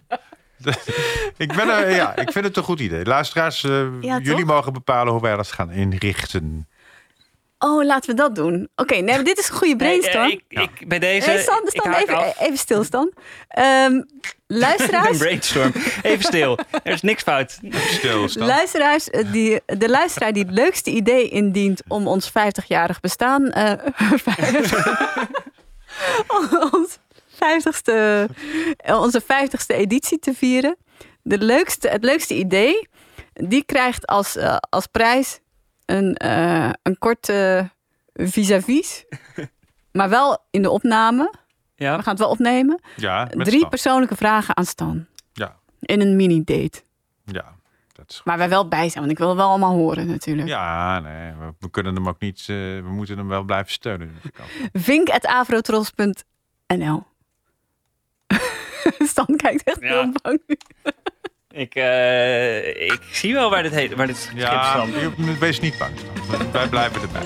[1.38, 3.06] ik, ben er, ja, ik vind het een goed idee.
[3.06, 4.56] Luisteraars, eh, Ja, jullie toch?
[4.56, 6.68] mogen bepalen hoe wij dat gaan inrichten.
[7.60, 8.70] Oh, laten we dat doen.
[8.76, 10.28] Oké, nee, dit is een goede brainstorm.
[10.28, 11.30] Nee, eh, ik, ik, bij deze.
[11.30, 11.40] Hey,
[12.02, 12.40] even, af.
[12.40, 13.10] even stilstaan.
[13.48, 14.02] Ehm
[14.48, 15.72] luisteraars, Een brainstorm.
[16.02, 16.58] Even stil.
[16.84, 17.60] Er is niks fout.
[17.72, 23.52] Stil, luisteraars eh, die, de luisteraar die het leukste idee indient om ons 50-jarig bestaan.
[23.52, 23.74] eh,
[26.72, 26.98] ons
[27.36, 28.28] 50ste,
[28.78, 30.78] eh, onze 50ste editie te vieren.
[31.22, 32.88] De leukste, het leukste idee,
[33.34, 35.40] die krijgt als, eh, als prijs
[35.86, 37.70] een, eh, een korte
[38.14, 39.06] vis-à-vis.
[39.98, 41.34] maar wel in de opname.
[41.76, 41.98] Ja.
[41.98, 42.82] We gaan het wel opnemen.
[42.96, 43.70] Ja, Drie Stan.
[43.70, 45.06] persoonlijke vragen aan Stan.
[45.34, 45.56] Ja.
[45.80, 46.82] In een mini-date.
[47.26, 47.56] Ja,
[47.94, 50.48] dat is Waar wij wel bij zijn, want ik wil het wel allemaal horen natuurlijk.
[50.48, 54.16] Ja, nee, we, we kunnen hem ook niet, we moeten hem wel blijven steunen.
[54.74, 57.04] Vink.avrotros.nl
[59.12, 59.88] Stan kijkt echt Ja.
[59.88, 60.40] heel bang.
[61.52, 65.78] Ik, eh, ik zie wel waar dit, heet, waar dit schip Ja, je- wees niet
[65.78, 65.92] bang.
[66.28, 66.52] Stan.
[66.52, 67.22] Wij blijven erbij.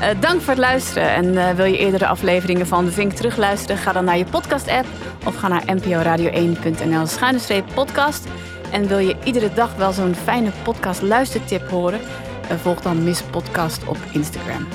[0.00, 1.08] Eh, dank voor het luisteren.
[1.10, 3.76] En eh, wil je eerdere afleveringen van De Vink terugluisteren?
[3.76, 4.86] Ga dan naar je podcast-app
[5.26, 8.26] of ga naar nporadio1.nl schuine streep podcast.
[8.72, 12.00] En wil je iedere dag wel zo'n fijne podcast luistertip horen?
[12.62, 14.68] Volg dan Miss Podcast op Instagram.